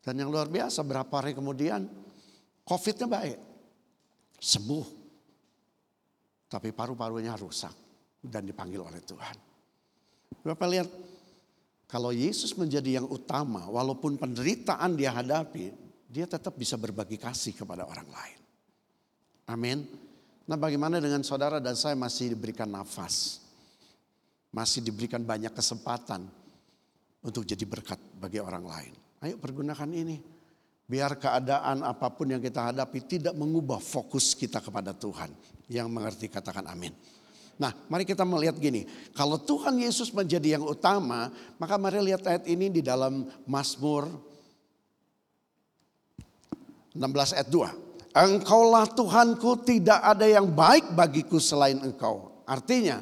[0.00, 1.90] Dan yang luar biasa berapa hari kemudian
[2.62, 3.38] COVID-nya baik.
[4.38, 4.86] Sembuh.
[6.46, 7.74] Tapi paru-parunya rusak
[8.22, 9.49] dan dipanggil oleh Tuhan.
[10.40, 10.88] Bapak lihat
[11.90, 15.74] kalau Yesus menjadi yang utama walaupun penderitaan dia hadapi,
[16.06, 18.38] dia tetap bisa berbagi kasih kepada orang lain.
[19.50, 19.78] Amin.
[20.46, 23.42] Nah bagaimana dengan saudara dan saya masih diberikan nafas.
[24.50, 26.26] Masih diberikan banyak kesempatan
[27.22, 28.94] untuk jadi berkat bagi orang lain.
[29.22, 30.18] Ayo pergunakan ini.
[30.90, 35.30] Biar keadaan apa pun yang kita hadapi tidak mengubah fokus kita kepada Tuhan.
[35.70, 36.90] Yang mengerti katakan amin.
[37.60, 38.88] Nah mari kita melihat gini.
[39.12, 41.28] Kalau Tuhan Yesus menjadi yang utama.
[41.60, 44.08] Maka mari lihat ayat ini di dalam Mazmur
[46.96, 48.16] 16 ayat 2.
[48.16, 52.42] Engkaulah Tuhanku tidak ada yang baik bagiku selain engkau.
[52.48, 52.98] Artinya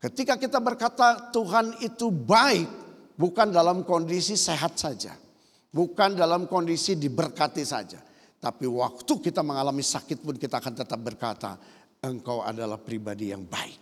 [0.00, 2.70] ketika kita berkata Tuhan itu baik
[3.18, 5.18] bukan dalam kondisi sehat saja.
[5.74, 7.98] Bukan dalam kondisi diberkati saja.
[8.38, 11.58] Tapi waktu kita mengalami sakit pun kita akan tetap berkata
[12.04, 13.80] engkau adalah pribadi yang baik.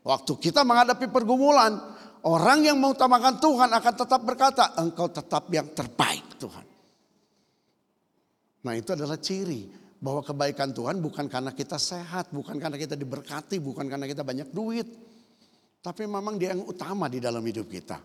[0.00, 1.76] Waktu kita menghadapi pergumulan
[2.24, 6.66] orang yang mengutamakan Tuhan akan tetap berkata engkau tetap yang terbaik Tuhan.
[8.60, 9.68] Nah itu adalah ciri
[10.00, 14.48] bahwa kebaikan Tuhan bukan karena kita sehat, bukan karena kita diberkati, bukan karena kita banyak
[14.48, 14.88] duit.
[15.80, 18.00] Tapi memang dia yang utama di dalam hidup kita.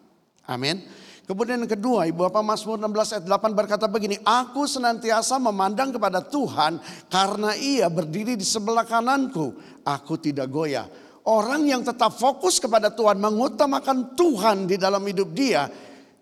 [0.45, 0.85] Amin.
[1.25, 6.21] Kemudian yang kedua, Ibu Bapak Mazmur 16 ayat 8 berkata begini, Aku senantiasa memandang kepada
[6.21, 6.77] Tuhan
[7.09, 9.57] karena ia berdiri di sebelah kananku.
[9.81, 10.85] Aku tidak goyah.
[11.25, 15.65] Orang yang tetap fokus kepada Tuhan, mengutamakan Tuhan di dalam hidup dia,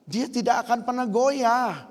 [0.07, 1.83] dia tidak akan pernah goyah.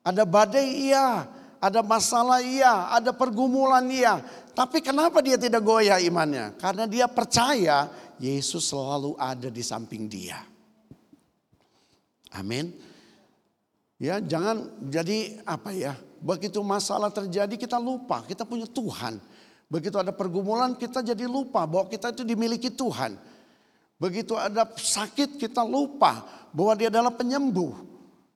[0.00, 1.28] Ada badai iya,
[1.60, 4.24] ada masalah iya, ada pergumulan iya.
[4.56, 6.56] Tapi kenapa dia tidak goyah imannya?
[6.56, 10.53] Karena dia percaya Yesus selalu ada di samping dia.
[12.34, 12.74] Amin.
[14.02, 15.94] Ya, jangan jadi apa ya?
[16.18, 19.22] Begitu masalah terjadi kita lupa, kita punya Tuhan.
[19.70, 23.16] Begitu ada pergumulan kita jadi lupa bahwa kita itu dimiliki Tuhan.
[23.96, 27.72] Begitu ada sakit kita lupa bahwa dia adalah penyembuh.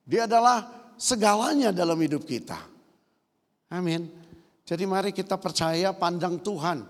[0.07, 0.65] Dia adalah
[0.97, 2.57] segalanya dalam hidup kita.
[3.69, 4.09] Amin.
[4.65, 6.81] Jadi mari kita percaya pandang Tuhan.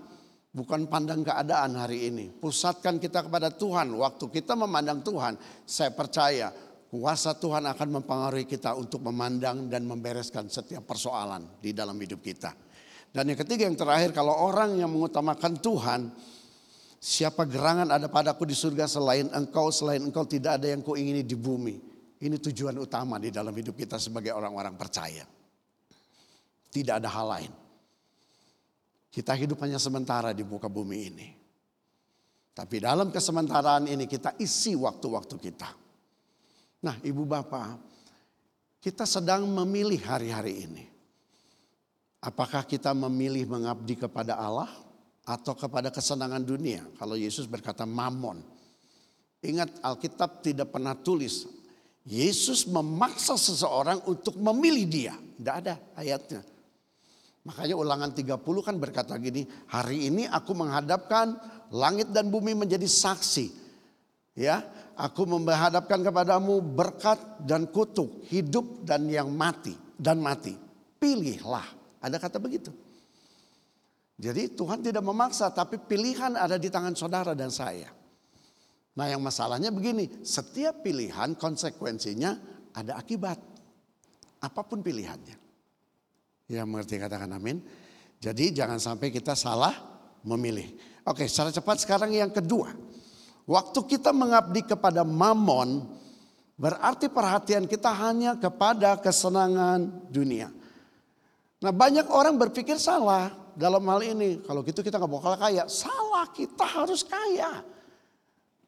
[0.50, 2.26] Bukan pandang keadaan hari ini.
[2.26, 3.94] Pusatkan kita kepada Tuhan.
[3.94, 6.50] Waktu kita memandang Tuhan, saya percaya
[6.90, 12.50] kuasa Tuhan akan mempengaruhi kita untuk memandang dan membereskan setiap persoalan di dalam hidup kita.
[13.14, 16.10] Dan yang ketiga yang terakhir kalau orang yang mengutamakan Tuhan,
[16.98, 21.22] siapa gerangan ada padaku di surga selain engkau, selain engkau tidak ada yang kau ingini
[21.22, 21.78] di bumi.
[22.20, 25.24] Ini tujuan utama di dalam hidup kita sebagai orang-orang percaya.
[26.70, 27.52] Tidak ada hal lain.
[29.10, 31.28] Kita hidup hanya sementara di muka bumi ini.
[32.54, 35.89] Tapi dalam kesementaraan ini kita isi waktu-waktu kita.
[36.80, 37.76] Nah ibu bapak,
[38.80, 40.84] kita sedang memilih hari-hari ini.
[42.20, 44.68] Apakah kita memilih mengabdi kepada Allah
[45.24, 46.84] atau kepada kesenangan dunia?
[46.96, 48.40] Kalau Yesus berkata mamon.
[49.40, 51.48] Ingat Alkitab tidak pernah tulis.
[52.04, 55.14] Yesus memaksa seseorang untuk memilih dia.
[55.16, 56.44] Tidak ada ayatnya.
[57.44, 59.48] Makanya ulangan 30 kan berkata gini.
[59.72, 61.40] Hari ini aku menghadapkan
[61.72, 63.48] langit dan bumi menjadi saksi.
[64.36, 64.64] Ya,
[65.00, 67.16] aku menghadapkan kepadamu berkat
[67.48, 70.52] dan kutuk, hidup dan yang mati dan mati.
[71.00, 71.64] Pilihlah.
[72.04, 72.68] Ada kata begitu.
[74.20, 77.88] Jadi Tuhan tidak memaksa tapi pilihan ada di tangan saudara dan saya.
[79.00, 82.36] Nah yang masalahnya begini, setiap pilihan konsekuensinya
[82.76, 83.40] ada akibat.
[84.44, 85.36] Apa pun pilihannya.
[86.52, 87.64] Ya mengerti katakan amin.
[88.20, 89.72] Jadi jangan sampai kita salah
[90.28, 90.68] memilih.
[91.08, 92.68] Oke secara cepat sekarang yang kedua.
[93.50, 95.82] Waktu kita mengabdi kepada mamon,
[96.54, 100.54] berarti perhatian kita hanya kepada kesenangan dunia.
[101.58, 104.38] Nah banyak orang berpikir salah dalam hal ini.
[104.46, 105.66] Kalau gitu kita nggak bakal kaya.
[105.66, 107.66] Salah kita harus kaya.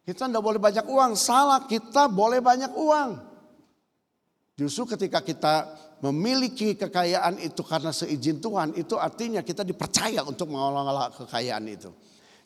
[0.03, 1.15] Kita nggak boleh banyak uang.
[1.15, 3.11] Salah kita boleh banyak uang.
[4.59, 5.55] Justru ketika kita
[6.03, 8.75] memiliki kekayaan itu karena seizin Tuhan.
[8.75, 11.95] Itu artinya kita dipercaya untuk mengelola kekayaan itu.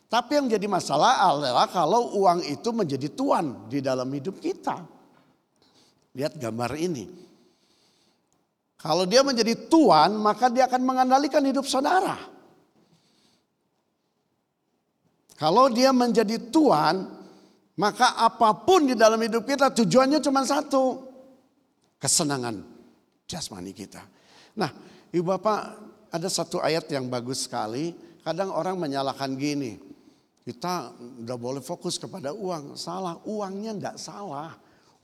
[0.06, 4.86] Tapi yang jadi masalah adalah kalau uang itu menjadi tuan di dalam hidup kita.
[6.14, 7.04] Lihat gambar ini.
[8.78, 12.14] Kalau dia menjadi tuan, maka dia akan mengendalikan hidup saudara.
[15.36, 17.12] Kalau dia menjadi Tuhan,
[17.76, 21.04] maka apa pun di dalam hidup kita tujuannya cuma satu.
[22.00, 22.64] Kesenangan
[23.28, 24.00] jasmani kita.
[24.56, 24.72] Nah,
[25.12, 25.60] Ibu Bapak
[26.08, 27.92] ada satu ayat yang bagus sekali.
[28.24, 29.85] Kadang orang menyalahkan gini.
[30.46, 30.94] Kita
[31.26, 32.78] udah boleh fokus kepada uang.
[32.78, 34.54] Salah, uangnya enggak salah.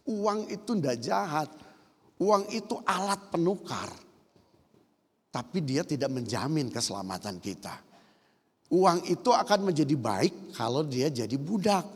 [0.07, 1.51] Uang itu enggak jahat.
[2.23, 3.91] Uang itu alat penukar.
[5.35, 7.75] Tapi dia tidak menjamin keselamatan kita.
[8.71, 11.91] Uang itu akan menjadi baik kalau dia jadi budak.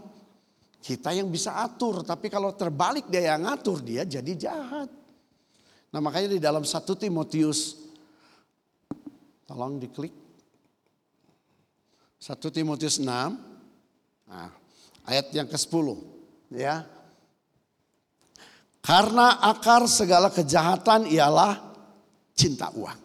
[0.83, 4.91] Kita yang bisa atur, tapi kalau terbalik dia yang ngatur, dia jadi jahat.
[5.95, 7.79] Nah makanya di dalam 1 Timotius,
[9.47, 10.26] tolong diklik.
[12.17, 14.51] 1 Timotius 6, nah,
[15.05, 15.87] ayat yang ke-10
[16.57, 16.83] ya.
[18.81, 21.59] Karena akar segala kejahatan ialah
[22.39, 23.01] cinta uang.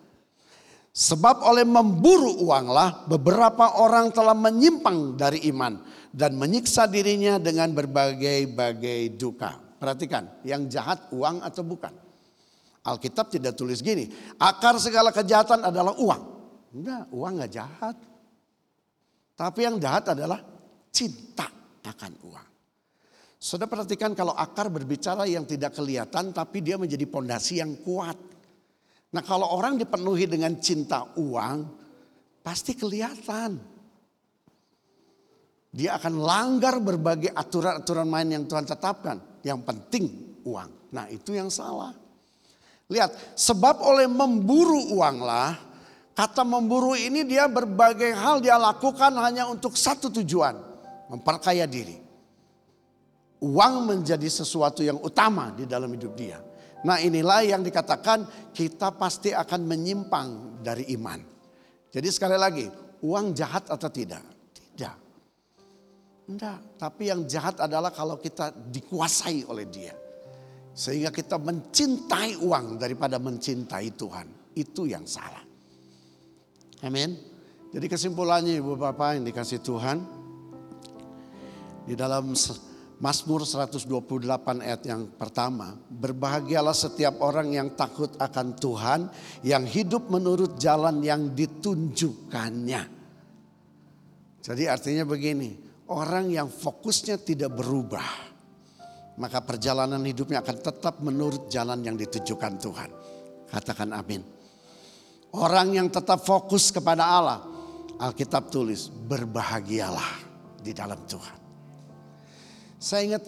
[0.91, 5.79] Sebab oleh memburu uanglah beberapa orang telah menyimpang dari iman
[6.11, 9.55] dan menyiksa dirinya dengan berbagai-bagai duka.
[9.81, 11.95] Perhatikan, yang jahat uang atau bukan?
[12.85, 16.21] Alkitab tidak tulis gini, akar segala kejahatan adalah uang.
[16.75, 17.95] Enggak, uang enggak jahat.
[19.35, 20.39] Tapi yang jahat adalah
[20.91, 21.47] cinta
[21.81, 22.49] akan uang.
[23.41, 28.17] Sudah perhatikan kalau akar berbicara yang tidak kelihatan tapi dia menjadi pondasi yang kuat.
[29.11, 31.57] Nah kalau orang dipenuhi dengan cinta uang,
[32.45, 33.57] pasti kelihatan.
[35.71, 39.41] Dia akan langgar berbagai aturan-aturan main yang Tuhan tetapkan.
[39.41, 40.05] Yang penting
[40.45, 40.93] uang.
[40.93, 41.95] Nah itu yang salah.
[42.91, 45.55] Lihat, sebab oleh memburu uanglah,
[46.15, 50.55] kata memburu ini dia berbagai hal dia lakukan hanya untuk satu tujuan.
[51.11, 51.99] Memperkaya diri.
[53.41, 56.39] Uang menjadi sesuatu yang utama di dalam hidup dia.
[56.81, 61.19] Nah inilah yang dikatakan kita pasti akan menyimpang dari iman.
[61.91, 62.65] Jadi sekali lagi,
[63.03, 64.23] uang jahat atau tidak?
[64.55, 64.95] Tidak.
[66.31, 66.59] Tidak.
[66.79, 69.93] Tapi yang jahat adalah kalau kita dikuasai oleh dia.
[70.71, 74.55] Sehingga kita mencintai uang daripada mencintai Tuhan.
[74.55, 75.40] Itu yang salah.
[76.81, 77.13] Amin.
[77.71, 79.97] Jadi kesimpulannya ibu bapak yang dikasih Tuhan.
[81.85, 82.33] Di dalam
[83.01, 88.99] Mazmur 128 ayat yang pertama, berbahagialah setiap orang yang takut akan Tuhan,
[89.41, 93.01] yang hidup menurut jalan yang ditunjukkannya.
[94.41, 95.57] Jadi artinya begini,
[95.89, 98.09] orang yang fokusnya tidak berubah,
[99.17, 102.89] maka perjalanan hidupnya akan tetap menurut jalan yang ditujukan Tuhan.
[103.49, 104.40] Katakan amin.
[105.31, 107.39] Orang yang tetap fokus kepada Allah,
[107.95, 110.11] Alkitab tulis, berbahagialah
[110.59, 111.39] di dalam Tuhan.
[112.75, 113.23] Saya ingat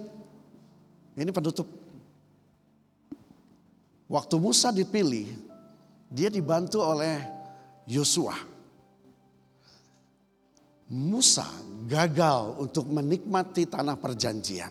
[1.15, 1.69] ini penutup.
[4.11, 5.31] Waktu Musa dipilih,
[6.11, 7.17] dia dibantu oleh
[7.87, 8.35] Yosua.
[10.93, 11.47] Musa
[11.89, 14.69] gagal untuk menikmati tanah perjanjian.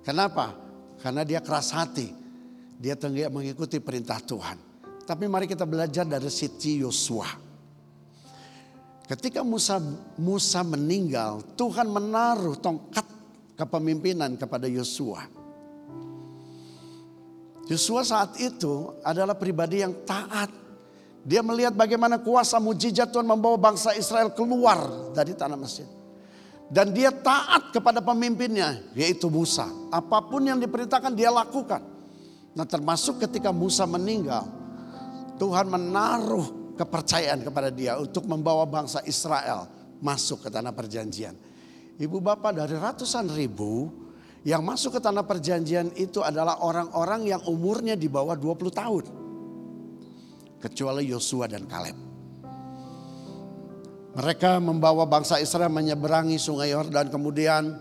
[0.00, 0.56] Kenapa?
[1.02, 2.08] Karena dia keras hati.
[2.80, 4.63] Dia tidak mengikuti perintah Tuhan.
[5.04, 7.28] Tapi mari kita belajar dari sisi Yosua.
[9.04, 9.76] Ketika Musa
[10.16, 13.04] Musa meninggal, Tuhan menaruh tongkat
[13.52, 15.28] kepemimpinan kepada Yosua.
[17.68, 20.48] Yosua saat itu adalah pribadi yang taat.
[21.24, 25.88] Dia melihat bagaimana kuasa mujizat Tuhan membawa bangsa Israel keluar dari tanah Mesir.
[26.68, 29.68] Dan dia taat kepada pemimpinnya yaitu Musa.
[29.92, 31.80] Apa pun yang diperintahkan dia lakukan.
[32.56, 34.63] Nah termasuk ketika Musa meninggal.
[35.34, 39.66] Tuhan menaruh kepercayaan kepada dia untuk membawa bangsa Israel
[40.02, 41.34] masuk ke tanah perjanjian.
[41.94, 43.90] Ibu bapak dari ratusan ribu
[44.44, 49.04] yang masuk ke tanah perjanjian itu adalah orang-orang yang umurnya di bawah 20 tahun.
[50.58, 51.96] Kecuali Yosua dan Kaleb.
[54.14, 57.74] Mereka membawa bangsa Israel menyeberangi sungai Yordan kemudian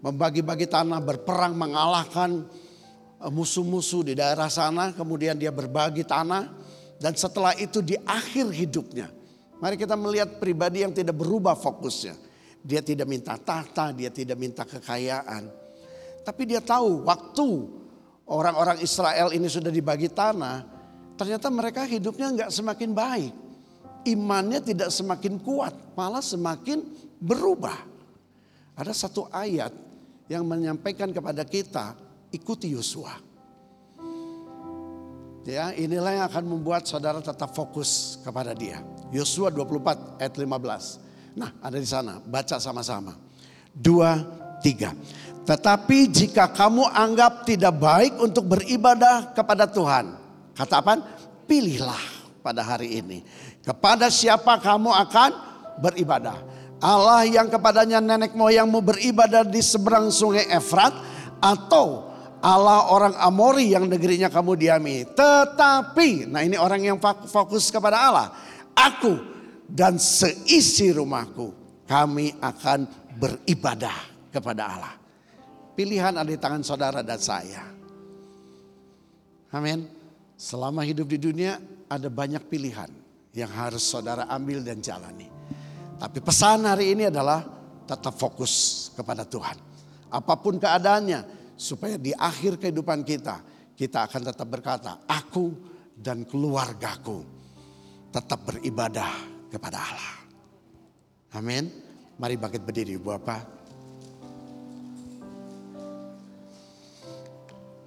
[0.00, 2.48] membagi-bagi tanah berperang mengalahkan
[3.30, 6.50] musuh-musuh di daerah sana kemudian dia berbagi tanah
[7.00, 9.08] dan setelah itu di akhir hidupnya
[9.60, 12.24] mari kita melihat pribadi yang tidak berubah fokusnya
[12.64, 15.52] dia tidak minta tahta, dia tidak minta kekayaan.
[16.24, 17.68] Tapi dia tahu waktu
[18.24, 20.64] orang-orang Israel ini sudah dibagi tanah,
[21.20, 23.34] ternyata mereka hidupnya nggak semakin baik.
[24.08, 26.80] Imannya tidak semakin kuat, malah semakin
[27.20, 27.76] berubah.
[28.80, 29.76] Ada satu ayat
[30.32, 31.92] yang menyampaikan kepada kita,
[32.34, 33.14] ikuti Yosua.
[35.44, 38.80] Ya, inilah yang akan membuat saudara tetap fokus kepada dia.
[39.12, 41.36] Yosua 24 ayat 15.
[41.36, 43.12] Nah ada di sana, baca sama-sama.
[43.70, 44.24] Dua,
[44.64, 44.96] tiga.
[45.44, 50.16] Tetapi jika kamu anggap tidak baik untuk beribadah kepada Tuhan.
[50.56, 50.92] Kata apa?
[51.44, 52.00] Pilihlah
[52.40, 53.20] pada hari ini.
[53.60, 55.30] Kepada siapa kamu akan
[55.84, 56.40] beribadah.
[56.80, 60.96] Allah yang kepadanya nenek moyangmu beribadah di seberang sungai Efrat
[61.44, 62.13] atau
[62.44, 65.08] Allah orang Amori yang negerinya kamu diami.
[65.16, 68.28] Tetapi, nah ini orang yang fokus kepada Allah.
[68.76, 69.16] Aku
[69.64, 71.56] dan seisi rumahku
[71.88, 72.84] kami akan
[73.16, 74.94] beribadah kepada Allah.
[75.72, 77.64] Pilihan ada di tangan saudara dan saya.
[79.48, 79.88] Amin.
[80.36, 81.56] Selama hidup di dunia
[81.88, 82.92] ada banyak pilihan
[83.32, 85.32] yang harus saudara ambil dan jalani.
[85.96, 87.40] Tapi pesan hari ini adalah
[87.88, 89.56] tetap fokus kepada Tuhan.
[90.10, 93.40] Apa pun keadaannya, supaya di akhir kehidupan kita,
[93.74, 95.50] kita akan tetap berkata, aku
[95.94, 97.22] dan keluargaku
[98.14, 99.10] tetap beribadah
[99.50, 100.14] kepada Allah.
[101.34, 101.66] Amin.
[102.14, 103.42] Mari bangkit berdiri Bapak.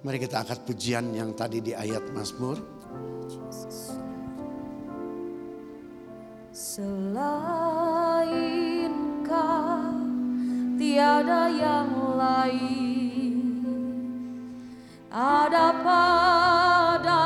[0.04, 2.60] Mari kita angkat pujian yang tadi di ayat Mazmur.
[6.52, 6.92] Selain
[9.24, 9.96] kau
[10.76, 12.97] tiada yang lain
[15.08, 15.72] ada
[17.00, 17.16] padaku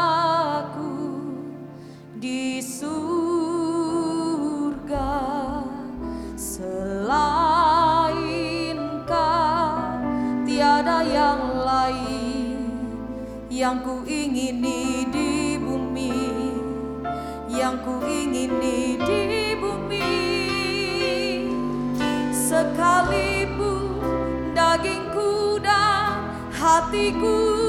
[2.14, 3.02] di surga.
[6.38, 7.66] Selain
[9.02, 9.98] kau
[10.46, 12.70] tiada yang lain
[13.50, 16.14] yang ku ingini di bumi
[17.50, 20.14] yang ku ingini di bumi.
[22.30, 23.98] Sekalipun
[24.54, 27.61] dagingku dan hatiku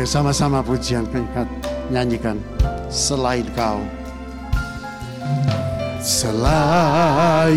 [0.00, 1.44] Ya sama-sama pujian kan
[1.92, 2.40] nyanyikan
[2.88, 3.99] selain kau.
[6.20, 7.56] Selain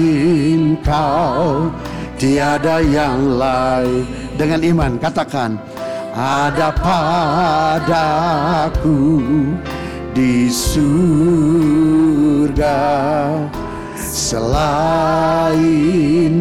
[0.87, 1.67] kau
[2.15, 4.07] tiada yang lain.
[4.39, 5.59] Dengan iman katakan
[6.15, 7.99] ada padaku
[10.15, 11.59] di surga
[13.99, 15.51] selain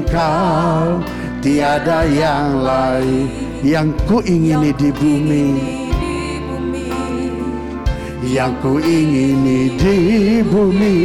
[0.07, 1.03] kau
[1.43, 3.27] tiada yang lain
[3.67, 5.82] yang ku ingini di bumi
[8.33, 11.05] yang ku ingini di bumi.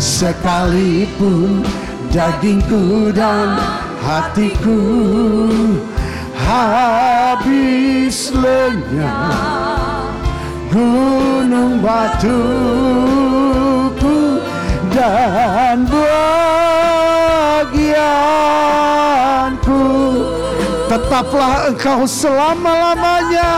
[0.00, 1.60] Sekalipun
[2.08, 3.60] dagingku dan
[4.00, 4.80] hatiku
[6.40, 10.16] habis lenyap
[10.72, 13.20] gunung batuku
[14.92, 16.24] dan bagianku
[20.88, 23.52] tetaplah engkau selama-lamanya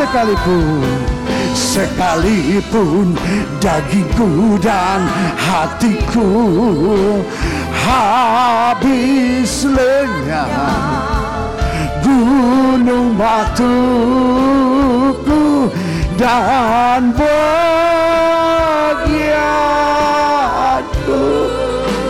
[0.00, 0.80] sekalipun
[1.52, 3.12] sekalipun
[3.60, 5.04] dagingku dan
[5.36, 6.24] hatiku
[7.84, 10.48] habis lenyap.
[12.00, 13.68] Gunung batuku
[16.16, 17.44] dan bagianku.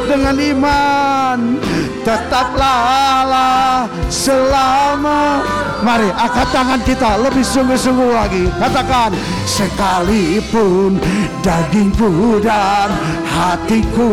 [0.07, 1.59] Dengan iman
[2.07, 5.43] tetaplah selama
[5.81, 8.45] Mari angkat tangan kita lebih sungguh-sungguh lagi.
[8.61, 9.17] Katakan
[9.49, 11.01] Sekalipun
[11.41, 12.93] dagingku dan
[13.25, 14.13] hatiku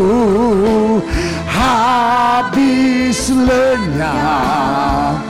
[1.44, 5.20] Habis lenyap.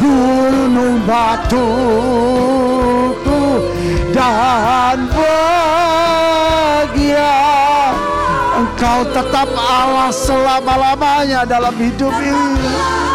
[0.00, 1.60] Gunung batuku
[4.16, 6.16] dan bahagia.
[8.56, 13.11] Engkau tetap Allah selama-lamanya dalam hidup ini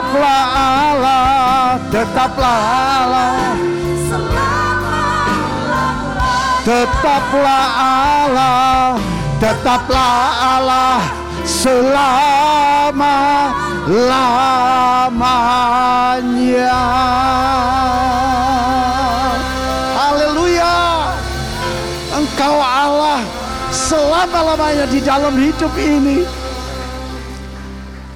[0.00, 2.56] Tetaplah Allah, tetaplah
[3.04, 3.52] Allah,
[6.64, 7.64] tetaplah
[8.24, 8.96] Allah,
[9.36, 11.04] tetaplah Allah
[11.44, 13.52] selama
[13.92, 15.36] lamanya.
[20.00, 21.12] Haleluya.
[22.16, 23.20] Engkau Allah
[23.68, 26.39] selama-lamanya di dalam hidup ini.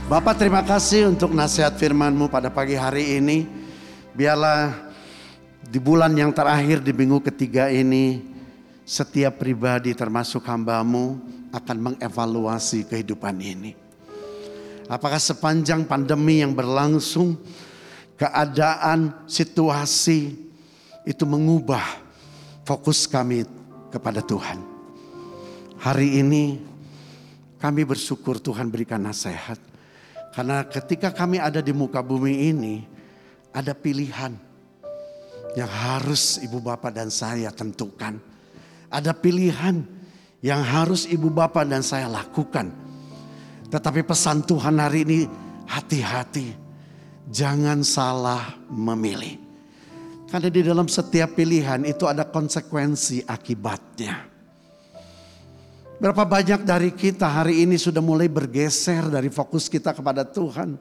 [0.05, 3.49] Bapak terima kasih untuk nasihat firman-Mu pada pagi hari ini.
[4.13, 4.93] Biarlah
[5.65, 8.21] di bulan yang terakhir di minggu ketiga ini
[8.85, 11.17] setiap pribadi termasuk hambamu
[11.57, 13.73] akan mengevaluasi kehidupan ini.
[14.93, 17.41] Apakah sepanjang pandemi yang berlangsung
[18.21, 20.37] keadaan situasi
[21.09, 22.05] itu mengubah
[22.69, 23.49] fokus kami
[23.89, 24.61] kepada Tuhan.
[25.81, 26.61] Hari ini
[27.57, 29.73] kami bersyukur Tuhan berikan nasihat.
[30.35, 32.83] Karena ketika kami ada di muka bumi ini,
[33.55, 34.35] ada pilihan
[35.55, 38.19] yang harus ibu bapak dan saya tentukan.
[38.91, 39.87] Ada pilihan
[40.43, 42.75] yang harus ibu bapak dan saya lakukan.
[43.71, 45.19] Tetapi pesan Tuhan hari ini
[45.71, 46.67] hati-hati.
[47.31, 49.39] Jangan salah memilih.
[50.29, 54.34] Karena di dalam setiap pilihan itu ada konsekuensi akibatnya.
[55.95, 60.75] Berapa banyak dari kita hari ini sudah mulai bergeser dari fokus kita kepada Tuhan.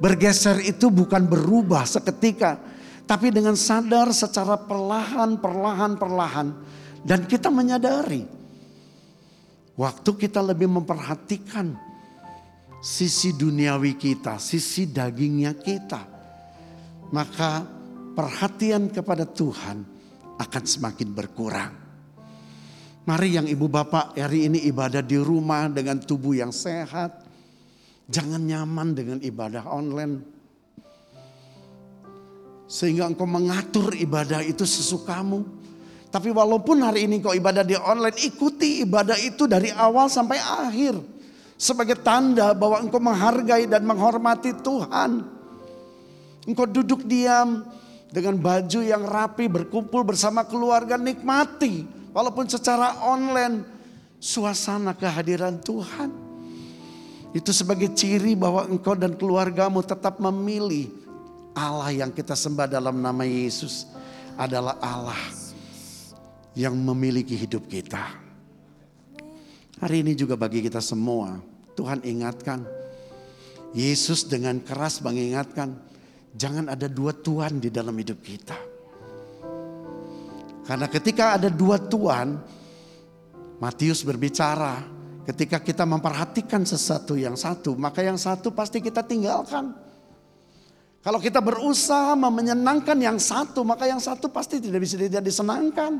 [0.00, 2.56] Bergeser itu bukan berubah seketika,
[3.04, 6.48] tapi dengan sadar secara perlahan, perlahan, perlahan,
[7.04, 8.24] dan kita menyadari
[9.76, 11.76] waktu kita lebih memperhatikan
[12.80, 16.00] sisi duniawi kita, sisi dagingnya kita,
[17.12, 17.60] maka
[18.16, 19.84] perhatian kepada Tuhan
[20.40, 21.79] akan semakin berkurang.
[23.00, 27.24] Mari yang ibu bapak hari ini ibadah di rumah dengan tubuh yang sehat.
[28.04, 30.20] Jangan nyaman dengan ibadah online.
[32.68, 35.48] Sehingga engkau mengatur ibadah itu sesukamu.
[36.12, 41.00] Tapi walaupun hari ini kau ibadah di online, ikuti ibadah itu dari awal sampai akhir.
[41.56, 45.24] Sebagai tanda bahwa engkau menghargai dan menghormati Tuhan.
[46.44, 47.64] Engkau duduk diam
[48.12, 53.80] dengan baju yang rapi, berkumpul bersama keluarga, nikmati Walaupun secara online
[54.20, 56.12] suasana kehadiran Tuhan.
[57.32, 60.92] Itu sebagai ciri bahwa engkau dan keluargamu tetap memilih
[61.56, 63.88] Allah yang kita sembah dalam nama Yesus
[64.36, 65.18] adalah Allah
[66.54, 68.02] yang memiliki hidup kita.
[69.80, 71.40] Hari ini juga bagi kita semua,
[71.78, 72.66] Tuhan ingatkan,
[73.72, 75.72] Yesus dengan keras mengingatkan,
[76.34, 78.69] jangan ada dua Tuhan di dalam hidup kita.
[80.64, 82.36] Karena ketika ada dua Tuhan,
[83.60, 84.80] Matius berbicara,
[85.28, 89.72] ketika kita memperhatikan sesuatu yang satu, maka yang satu pasti kita tinggalkan.
[91.00, 95.96] Kalau kita berusaha menyenangkan yang satu, maka yang satu pasti tidak bisa tidak disenangkan.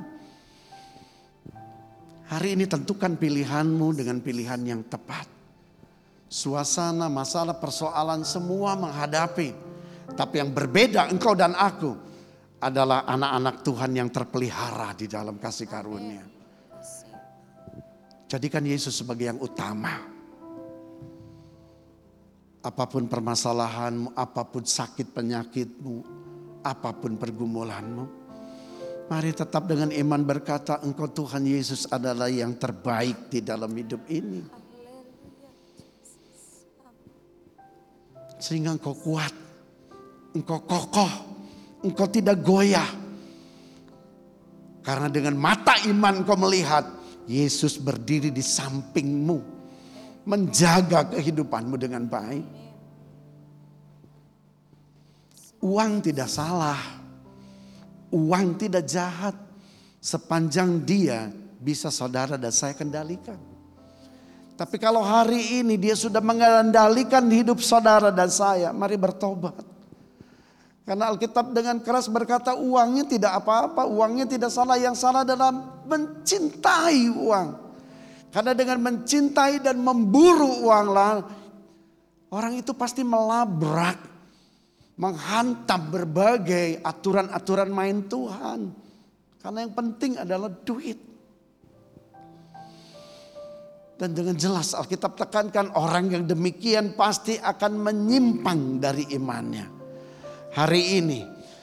[2.29, 5.27] Hari ini tentukan pilihanmu dengan pilihan yang tepat.
[6.31, 9.51] Suasana, masalah, persoalan semua menghadapi.
[10.15, 12.10] Tapi yang berbeda engkau dan aku
[12.61, 16.25] adalah anak-anak Tuhan yang terpelihara di dalam kasih karunia.
[18.31, 19.91] Jadikan Yesus sebagai yang utama.
[22.61, 25.97] Apa pun permasalahanmu, apa pun sakit penyakitmu,
[26.61, 28.21] apa pun pergumulanmu.
[29.09, 34.45] Mari tetap dengan iman berkata engkau Tuhan Yesus adalah yang terbaik di dalam hidup ini.
[38.39, 39.35] Sehingga engkau kuat,
[40.37, 41.30] engkau kokoh,
[41.85, 42.87] engkau tidak goyah.
[44.81, 46.89] Karena dengan mata iman kau melihat
[47.28, 49.61] Yesus berdiri di sampingmu.
[50.24, 52.47] Menjaga kehidupanmu dengan baik.
[55.61, 56.81] Uang tidak salah.
[58.12, 59.37] Uang tidak jahat.
[60.01, 61.28] Sepanjang dia
[61.61, 63.37] bisa saudara dan saya kendalikan.
[64.57, 69.70] Tapi kalau hari ini dia sudah mengendalikan hidup saudara dan saya, mari bertobat.
[70.91, 74.74] Karena Alkitab dengan keras berkata uangnya tidak apa-apa, uangnya tidak salah.
[74.74, 77.49] Yang salah dalam mencintai uang.
[78.34, 81.22] Karena dengan mencintai dan memburu uang lah,
[82.34, 84.03] orang itu pasti melabrak,
[84.99, 88.74] menghantam berbagai aturan-aturan main Tuhan.
[89.38, 90.99] Karena yang penting adalah duit.
[93.95, 99.80] Dan dengan jelas Alkitab tekankan orang yang demikian pasti akan menyimpang dari imannya
[100.55, 101.20] hari ini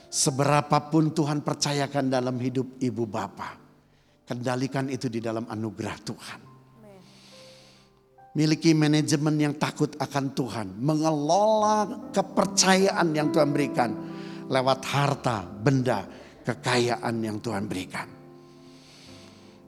[0.07, 3.67] seberapapun Tuhan percayakan dalam hidup ibu bapak.
[4.27, 6.39] Kendalikan itu di dalam anugerah Tuhan.
[8.35, 10.67] Miliki manajemen yang takut akan Tuhan.
[10.83, 13.89] Mengelola kepercayaan yang Tuhan berikan.
[14.51, 16.03] Lewat harta, benda,
[16.43, 18.07] kekayaan yang Tuhan berikan.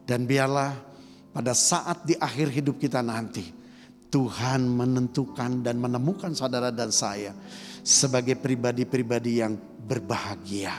[0.03, 0.75] Dan biarlah
[1.31, 3.57] pada saat di akhir hidup kita nanti.
[4.09, 7.29] Tuhan menentukan dan menemukan saudara dan saya
[7.89, 10.77] sebagai pribadi-pribadi yang berbahagia.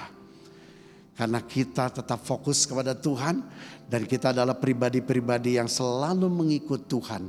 [1.18, 3.42] Karena kita tetap fokus kepada Tuhan
[3.90, 7.26] dan kita adalah pribadi-pribadi yang selalu mengikut Tuhan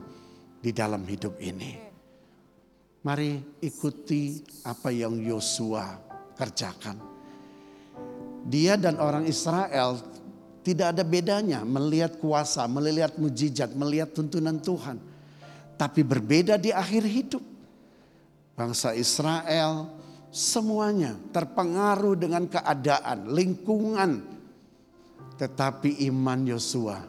[0.61, 1.89] di dalam hidup ini.
[3.01, 5.97] Mari ikuti apa yang Yosua
[6.38, 7.10] kerjakan.
[8.45, 9.97] Dia dan orang Israel
[10.61, 15.01] tidak ada bedanya melihat kuasa, melihat mujizat, melihat tuntunan Tuhan.
[15.76, 17.51] Tapi berbeda di akhir hidup
[18.61, 19.89] bangsa Israel,
[20.29, 24.21] semuanya terpengaruh dengan keadaan, lingkungan.
[25.41, 27.01] Tetapi iman Yosua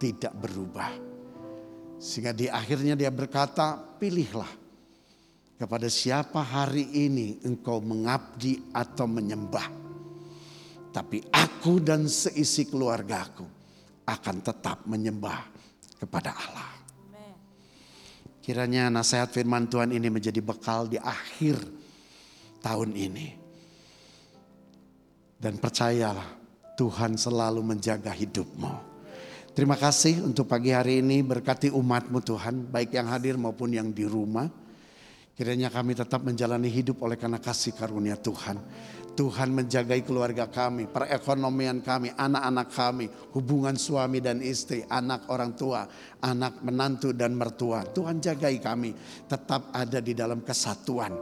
[0.00, 0.88] tidak berubah.
[2.00, 4.48] Sehingga di akhirnya dia berkata, pilihlah
[5.60, 9.68] kepada siapa hari ini engkau mengabdi atau menyembah.
[10.88, 13.44] Tapi aku dan seisi keluargaku
[14.08, 15.52] akan tetap menyembah
[16.00, 16.73] kepada Allah.
[18.44, 21.56] Kiranya nasihat firman Tuhan ini menjadi bekal di akhir
[22.60, 23.40] tahun ini.
[25.40, 26.28] Dan percayalah
[26.76, 28.92] Tuhan selalu menjaga hidupmu.
[29.56, 34.04] Terima kasih untuk pagi hari ini berkati umatmu Tuhan, baik yang hadir maupun yang di
[34.04, 34.52] rumah.
[35.32, 38.60] Kiranya kami tetap menjalani hidup oleh karena kasih karunia Tuhan.
[39.14, 45.86] Tuhan menjagai keluarga kami, perekonomian kami, anak-anak kami, hubungan suami dan istri, anak orang tua,
[46.18, 47.86] anak menantu dan mertua.
[47.86, 48.90] Tuhan jagai kami
[49.30, 51.14] tetap ada di dalam kesatuan.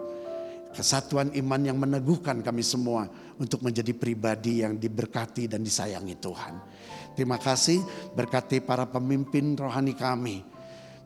[0.73, 3.05] Kesatuan iman yang meneguhkan kami semua
[3.37, 6.55] untuk menjadi pribadi yang diberkati dan disayangi Tuhan.
[7.13, 7.85] Terima kasih
[8.17, 10.52] berkati para pemimpin rohani kami.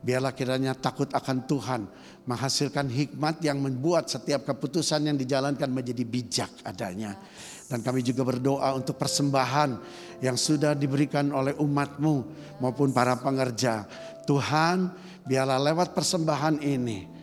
[0.07, 1.81] Biarlah kiranya takut akan Tuhan
[2.23, 7.19] menghasilkan hikmat yang membuat setiap keputusan yang dijalankan menjadi bijak adanya.
[7.67, 9.75] Dan kami juga berdoa untuk persembahan
[10.23, 12.15] yang sudah diberikan oleh umatmu
[12.63, 13.83] maupun para pengerja.
[14.23, 14.95] Tuhan
[15.27, 17.17] biarlah lewat persembahan ini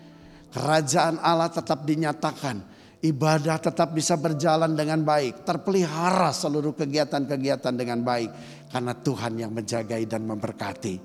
[0.54, 2.76] kerajaan Allah tetap dinyatakan.
[3.04, 5.44] Ibadah tetap bisa berjalan dengan baik.
[5.44, 8.30] Terpelihara seluruh kegiatan-kegiatan dengan baik.
[8.72, 10.96] Karena Tuhan yang menjagai dan memberkati.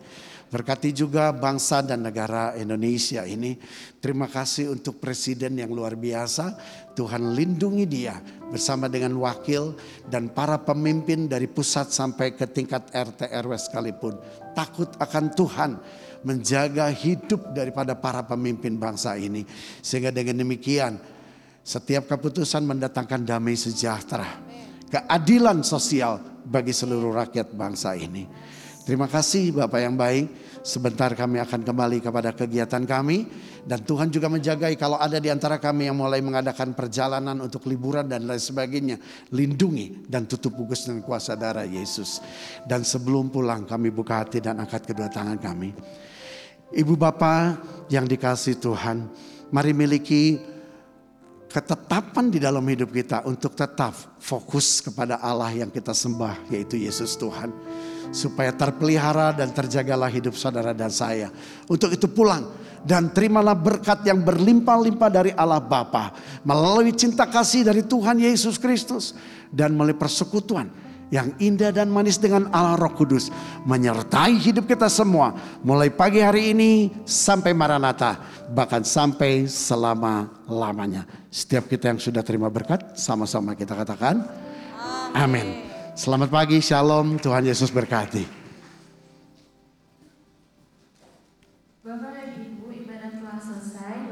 [0.50, 3.54] Berkati juga bangsa dan negara Indonesia ini.
[4.02, 6.58] Terima kasih untuk presiden yang luar biasa.
[6.98, 8.18] Tuhan lindungi dia
[8.50, 9.78] bersama dengan wakil
[10.10, 14.18] dan para pemimpin dari pusat sampai ke tingkat RT RW sekalipun.
[14.58, 15.72] Takut akan Tuhan
[16.26, 19.46] menjaga hidup daripada para pemimpin bangsa ini.
[19.86, 20.98] Sehingga dengan demikian
[21.62, 24.26] setiap keputusan mendatangkan damai sejahtera.
[24.90, 28.26] Keadilan sosial bagi seluruh rakyat bangsa ini.
[28.90, 30.50] Terima kasih Bapak yang baik.
[30.66, 33.30] Sebentar kami akan kembali kepada kegiatan kami.
[33.62, 38.10] Dan Tuhan juga menjagai kalau ada di antara kami yang mulai mengadakan perjalanan untuk liburan
[38.10, 38.98] dan lain sebagainya.
[39.30, 42.18] Lindungi dan tutup bungkus dengan kuasa darah Yesus.
[42.66, 45.70] Dan sebelum pulang kami buka hati dan angkat kedua tangan kami.
[46.74, 47.62] Ibu Bapak
[47.94, 49.06] yang dikasih Tuhan.
[49.54, 50.42] Mari miliki
[51.46, 57.14] ketetapan di dalam hidup kita untuk tetap fokus kepada Allah yang kita sembah yaitu Yesus
[57.14, 57.54] Tuhan
[58.10, 61.30] supaya terpelihara dan terjagalah hidup saudara dan saya.
[61.70, 62.50] Untuk itu pulang
[62.84, 66.16] dan terimalah berkat yang berlimpah-limpah dari Allah Bapa
[66.48, 69.16] melalui cinta kasih dari Tuhan Yesus Kristus
[69.52, 70.72] dan melalui persekutuan
[71.10, 73.34] yang indah dan manis dengan Allah Roh Kudus
[73.66, 75.34] menyertai hidup kita semua
[75.66, 78.22] mulai pagi hari ini sampai Maranatha
[78.54, 81.10] bahkan sampai selama-lamanya.
[81.34, 84.22] Setiap kita yang sudah terima berkat sama-sama kita katakan
[85.18, 85.69] amin.
[86.00, 88.39] Selamat pagi, shalom, Tuhan Yesus berkati.